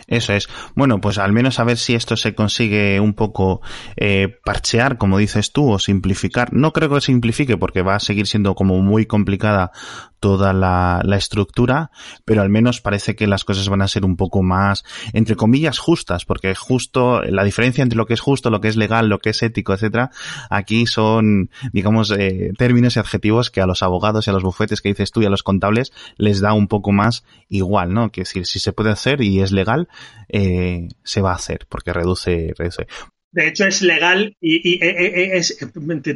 Eso 0.07 0.33
es. 0.33 0.49
Bueno, 0.75 1.01
pues 1.01 1.17
al 1.19 1.33
menos 1.33 1.59
a 1.59 1.63
ver 1.63 1.77
si 1.77 1.93
esto 1.93 2.17
se 2.17 2.33
consigue 2.33 2.99
un 2.99 3.13
poco 3.13 3.61
eh, 3.95 4.39
parchear, 4.43 4.97
como 4.97 5.17
dices 5.17 5.51
tú, 5.51 5.71
o 5.71 5.79
simplificar. 5.79 6.51
No 6.51 6.73
creo 6.73 6.89
que 6.89 7.01
simplifique 7.01 7.57
porque 7.57 7.83
va 7.83 7.95
a 7.95 7.99
seguir 7.99 8.25
siendo 8.25 8.55
como 8.55 8.79
muy 8.81 9.05
complicada 9.05 9.71
toda 10.19 10.53
la, 10.53 11.01
la, 11.03 11.17
estructura, 11.17 11.91
pero 12.25 12.41
al 12.41 12.49
menos 12.49 12.81
parece 12.81 13.15
que 13.15 13.27
las 13.27 13.43
cosas 13.45 13.69
van 13.69 13.81
a 13.81 13.87
ser 13.87 14.05
un 14.05 14.15
poco 14.15 14.43
más, 14.43 14.83
entre 15.13 15.35
comillas, 15.35 15.79
justas, 15.79 16.25
porque 16.25 16.55
justo, 16.55 17.21
la 17.21 17.43
diferencia 17.43 17.83
entre 17.83 17.97
lo 17.97 18.05
que 18.05 18.13
es 18.13 18.21
justo, 18.21 18.49
lo 18.49 18.61
que 18.61 18.67
es 18.67 18.75
legal, 18.75 19.09
lo 19.09 19.19
que 19.19 19.31
es 19.31 19.41
ético, 19.43 19.73
etcétera, 19.73 20.11
aquí 20.49 20.85
son, 20.85 21.49
digamos, 21.71 22.11
eh, 22.11 22.51
términos 22.57 22.95
y 22.95 22.99
adjetivos 22.99 23.51
que 23.51 23.61
a 23.61 23.67
los 23.67 23.83
abogados 23.83 24.27
y 24.27 24.29
a 24.29 24.33
los 24.33 24.43
bufetes 24.43 24.81
que 24.81 24.89
dices 24.89 25.11
tú 25.11 25.21
y 25.21 25.25
a 25.25 25.29
los 25.29 25.43
contables 25.43 25.91
les 26.17 26.41
da 26.41 26.53
un 26.53 26.67
poco 26.67 26.91
más 26.91 27.23
igual, 27.47 27.93
¿no? 27.93 28.11
Que 28.11 28.21
decir, 28.21 28.45
si 28.45 28.59
se 28.59 28.73
puede 28.73 28.91
hacer 28.91 29.21
y 29.21 29.41
es 29.41 29.51
legal, 29.51 29.87
eh, 30.27 30.87
se 31.03 31.21
va 31.21 31.31
a 31.31 31.35
hacer, 31.35 31.65
porque 31.69 31.93
reduce, 31.93 32.53
reduce. 32.57 32.87
De 33.31 33.47
hecho, 33.47 33.65
es 33.65 33.81
legal 33.83 34.35
y, 34.41 34.79
es, 34.81 35.57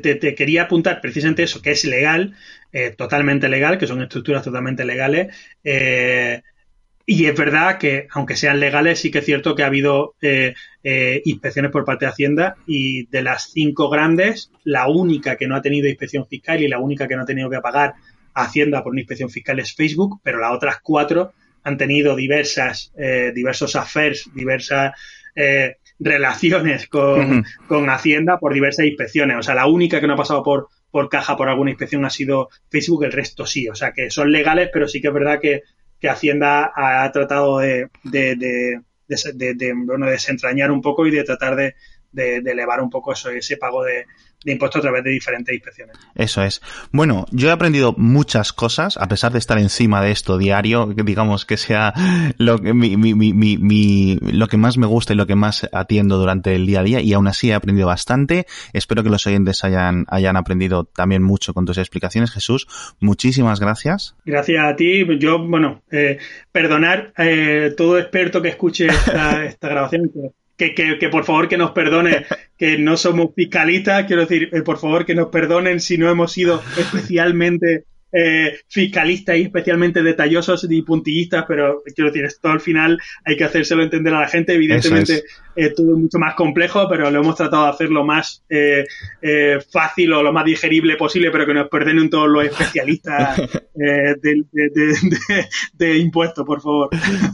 te, 0.02 0.36
quería 0.36 0.64
apuntar 0.64 1.00
precisamente 1.00 1.44
eso, 1.44 1.62
que 1.62 1.72
es 1.72 1.86
legal, 1.86 2.36
eh, 2.72 2.92
totalmente 2.92 3.50
legal, 3.50 3.78
que 3.78 3.86
son 3.86 4.02
estructuras 4.02 4.44
totalmente 4.44 4.84
legales. 4.84 5.36
Eh, 5.64 6.42
y 7.06 7.26
es 7.26 7.38
verdad 7.38 7.78
que, 7.78 8.08
aunque 8.12 8.36
sean 8.36 8.60
legales, 8.60 9.00
sí 9.00 9.12
que 9.12 9.20
es 9.20 9.26
cierto 9.26 9.54
que 9.54 9.62
ha 9.62 9.68
habido 9.68 10.16
eh, 10.22 10.56
inspecciones 11.26 11.70
por 11.70 11.86
parte 11.86 12.06
de 12.06 12.12
Hacienda 12.12 12.56
y 12.66 13.06
de 13.08 13.22
las 13.22 13.52
cinco 13.52 13.90
grandes, 13.90 14.52
la 14.64 14.88
única 14.88 15.36
que 15.36 15.48
no 15.48 15.56
ha 15.56 15.62
tenido 15.62 15.88
inspección 15.88 16.26
fiscal 16.26 16.64
y 16.64 16.68
la 16.68 16.80
única 16.80 17.08
que 17.08 17.16
no 17.16 17.24
ha 17.24 17.28
tenido 17.28 17.50
que 17.50 17.60
pagar 17.60 17.94
Hacienda 18.34 18.82
por 18.82 18.94
una 18.94 19.02
inspección 19.02 19.30
fiscal 19.30 19.60
es 19.60 19.76
Facebook, 19.76 20.20
pero 20.24 20.40
las 20.40 20.54
otras 20.54 20.78
cuatro 20.82 21.34
han 21.64 21.78
tenido 21.78 22.16
diversas, 22.16 22.92
diversos 23.34 23.76
affairs, 23.76 24.30
diversas 24.34 24.94
relaciones 26.00 26.88
con, 26.88 27.46
con, 27.68 27.90
Hacienda 27.90 28.38
por 28.40 28.54
diversas 28.54 28.86
inspecciones. 28.86 29.38
O 29.38 29.44
sea, 29.44 29.56
la 29.56 29.68
única 29.68 30.02
que 30.02 30.08
no 30.08 30.14
ha 30.14 30.18
pasado 30.18 30.44
por, 30.44 30.68
por 30.92 31.10
caja 31.10 31.38
por 31.38 31.50
alguna 31.50 31.72
inspección 31.72 32.06
ha 32.06 32.10
sido 32.10 32.50
Facebook, 32.70 33.04
el 33.04 33.12
resto 33.12 33.46
sí. 33.46 33.68
O 33.70 33.76
sea, 33.76 33.92
que 33.92 34.10
son 34.10 34.32
legales, 34.32 34.70
pero 34.72 34.88
sí 34.88 35.02
que 35.02 35.08
es 35.08 35.14
verdad 35.14 35.40
que, 35.40 35.62
que 36.00 36.10
Hacienda 36.10 36.72
ha, 36.76 37.12
tratado 37.12 37.60
de, 37.60 37.90
de, 38.04 38.36
de, 38.36 39.54
de, 39.54 39.74
bueno, 39.76 40.06
desentrañar 40.08 40.72
un 40.72 40.82
poco 40.82 41.06
y 41.08 41.12
de 41.12 41.24
tratar 41.24 41.56
de, 41.56 41.76
elevar 42.16 42.82
un 42.82 42.90
poco 42.90 43.14
eso, 43.14 43.30
ese 43.30 43.58
pago 43.58 43.84
de, 43.84 44.06
de 44.44 44.52
impuestos 44.52 44.80
a 44.80 44.82
través 44.82 45.04
de 45.04 45.12
diferentes 45.12 45.54
inspecciones. 45.54 45.98
Eso 46.16 46.44
es. 46.44 46.62
Bueno, 46.92 47.26
yo 47.32 47.50
he 47.50 47.52
aprendido 47.52 47.94
muchas 47.98 48.54
cosas, 48.54 48.98
a 48.98 49.08
pesar 49.08 49.32
de 49.32 49.40
estar 49.40 49.58
encima 49.58 50.02
de 50.02 50.12
esto 50.12 50.38
diario, 50.38 50.88
digamos 50.88 51.46
que 51.46 51.58
sea 51.58 51.94
lo 52.38 52.60
que, 52.60 52.74
mi, 52.74 52.98
mi, 52.98 53.14
mi, 53.14 54.18
lo 54.22 54.48
que 54.48 54.58
más 54.58 54.78
me 54.78 54.88
gusta 54.88 55.14
y 55.14 55.16
lo 55.16 55.28
que 55.28 55.36
más 55.36 55.68
atiendo 55.72 56.18
durante 56.18 56.56
el 56.56 56.66
día 56.66 56.82
a 56.82 56.84
día, 56.84 57.02
y 57.02 57.14
aún 57.14 57.28
así 57.28 57.50
he 57.50 57.54
aprendido 57.54 57.88
bastante. 57.88 58.46
Espero 58.74 59.04
que 59.04 59.10
los 59.10 59.26
oyentes 59.28 59.64
hayan, 59.64 60.06
hayan 60.10 60.36
aprendido 60.36 60.84
también 60.84 61.24
mucho 61.24 61.54
con 61.54 61.66
tus 61.66 61.78
explicaciones, 61.78 62.32
Jesús. 62.32 62.68
Muchísimas 63.00 63.60
gracias. 63.60 64.16
Gracias 64.26 64.64
a 64.64 64.76
ti. 64.76 65.06
Yo, 65.20 65.40
bueno, 65.40 65.82
eh, 65.92 66.18
perdonar 66.52 67.14
eh, 67.18 67.74
todo 67.78 67.98
experto 67.98 68.42
que 68.42 68.50
escuche 68.50 68.88
esta, 68.88 69.46
esta 69.46 69.70
grabación 69.70 70.12
que, 70.64 70.76
que, 70.76 70.98
que, 70.98 71.10
por 71.10 71.26
favor 71.26 71.48
que 71.48 71.58
nos 71.58 71.72
perdone 71.72 72.26
que 72.58 72.78
no 72.78 72.98
somos 72.98 73.34
fiscalistas, 73.36 74.06
quiero 74.06 74.22
decir, 74.22 74.50
eh, 74.54 74.62
por 74.62 74.78
favor 74.78 75.06
que 75.06 75.16
nos 75.16 75.28
perdonen 75.28 75.80
si 75.80 75.98
no 75.98 76.10
hemos 76.10 76.32
sido 76.32 76.62
especialmente 76.78 77.86
eh, 78.14 78.60
fiscalistas 78.68 79.38
y 79.38 79.42
especialmente 79.42 80.04
detallosos 80.04 80.68
y 80.70 80.82
puntillistas, 80.84 81.46
pero 81.48 81.82
quiero 81.96 82.12
decir, 82.12 82.26
esto 82.26 82.50
al 82.50 82.62
final 82.62 83.00
hay 83.26 83.36
que 83.36 83.44
hacérselo 83.44 83.84
entender 83.84 84.14
a 84.14 84.22
la 84.22 84.28
gente. 84.28 84.54
Evidentemente, 84.54 85.24
es. 85.56 85.76
todo 85.76 85.94
es 85.94 85.98
mucho 85.98 86.20
más 86.20 86.36
complejo, 86.36 86.88
pero 86.88 87.10
lo 87.10 87.20
hemos 87.20 87.36
tratado 87.36 87.64
de 87.64 87.70
hacer 87.72 87.90
lo 87.90 88.06
más 88.06 88.44
eh, 88.50 88.86
eh, 89.22 89.58
fácil 89.72 90.14
o 90.14 90.22
lo 90.22 90.32
más 90.32 90.46
digerible 90.46 90.96
posible, 90.96 91.32
pero 91.32 91.46
que 91.46 91.54
nos 91.54 91.70
perdonen 91.70 92.10
todos 92.10 92.30
los 92.30 92.46
especialistas 92.46 93.40
eh, 93.76 94.16
de, 94.22 94.44
de, 94.52 95.46
de, 95.74 95.98
impuestos, 95.98 96.46
por 96.46 96.62
favor. 96.62 96.90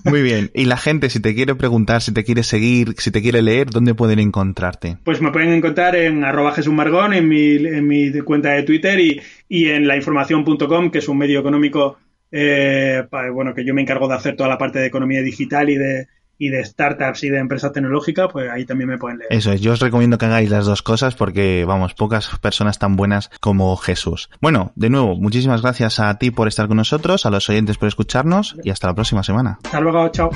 Muy 0.06 0.22
bien. 0.22 0.50
Y 0.54 0.66
la 0.66 0.78
gente, 0.78 1.10
si 1.10 1.20
te 1.20 1.36
quiere 1.36 1.56
preguntar, 1.56 2.02
si 2.02 2.14
te 2.14 2.24
quiere 2.24 2.44
seguir, 2.44 2.96
si 2.98 3.12
te 3.12 3.22
quiere 3.22 3.42
leer, 3.42 3.70
¿dónde 3.70 3.94
pueden 3.96 4.20
encontrarte? 4.20 4.98
Pues 5.04 5.22
me 5.22 5.32
pueden 5.32 5.52
encontrar 5.52 5.96
en 5.96 6.24
arroba 6.24 6.54
Jesús 6.54 6.74
Margón, 6.74 7.14
en 7.14 7.28
mi, 7.28 7.56
en 7.56 7.88
mi 7.88 8.12
cuenta 8.22 8.52
de 8.52 8.64
Twitter 8.64 9.00
y, 9.00 9.22
y 9.50 9.70
en 9.70 9.88
lainformación.com, 9.88 10.69
que 10.92 11.00
es 11.00 11.08
un 11.08 11.18
medio 11.18 11.40
económico 11.40 11.98
eh, 12.32 13.08
bueno, 13.34 13.54
que 13.54 13.66
yo 13.66 13.74
me 13.74 13.82
encargo 13.82 14.08
de 14.08 14.16
hacer 14.16 14.36
toda 14.36 14.50
la 14.50 14.58
parte 14.58 14.80
de 14.80 14.88
economía 14.88 15.22
digital 15.22 15.70
y 15.70 15.76
de, 15.76 16.08
y 16.38 16.50
de 16.50 16.64
startups 16.64 17.24
y 17.24 17.30
de 17.30 17.38
empresas 17.38 17.72
tecnológicas, 17.72 18.30
pues 18.32 18.50
ahí 18.50 18.66
también 18.66 18.90
me 18.90 18.98
pueden 18.98 19.20
leer. 19.20 19.34
Eso 19.34 19.52
es, 19.52 19.62
yo 19.62 19.74
os 19.74 19.80
recomiendo 19.80 20.18
que 20.18 20.26
hagáis 20.26 20.50
las 20.50 20.66
dos 20.66 20.82
cosas 20.82 21.16
porque, 21.16 21.66
vamos, 21.66 21.94
pocas 21.94 22.38
personas 22.40 22.80
tan 22.80 22.96
buenas 22.96 23.30
como 23.42 23.76
Jesús. 23.76 24.30
Bueno, 24.42 24.72
de 24.76 24.90
nuevo, 24.90 25.16
muchísimas 25.16 25.62
gracias 25.62 26.00
a 26.00 26.18
ti 26.18 26.32
por 26.32 26.48
estar 26.48 26.68
con 26.68 26.78
nosotros, 26.78 27.26
a 27.26 27.30
los 27.30 27.50
oyentes 27.50 27.78
por 27.78 27.88
escucharnos 27.88 28.56
y 28.64 28.70
hasta 28.70 28.88
la 28.88 28.96
próxima 28.96 29.24
semana. 29.24 29.60
Hasta 29.64 29.82
luego, 29.82 30.08
chao. 30.10 30.32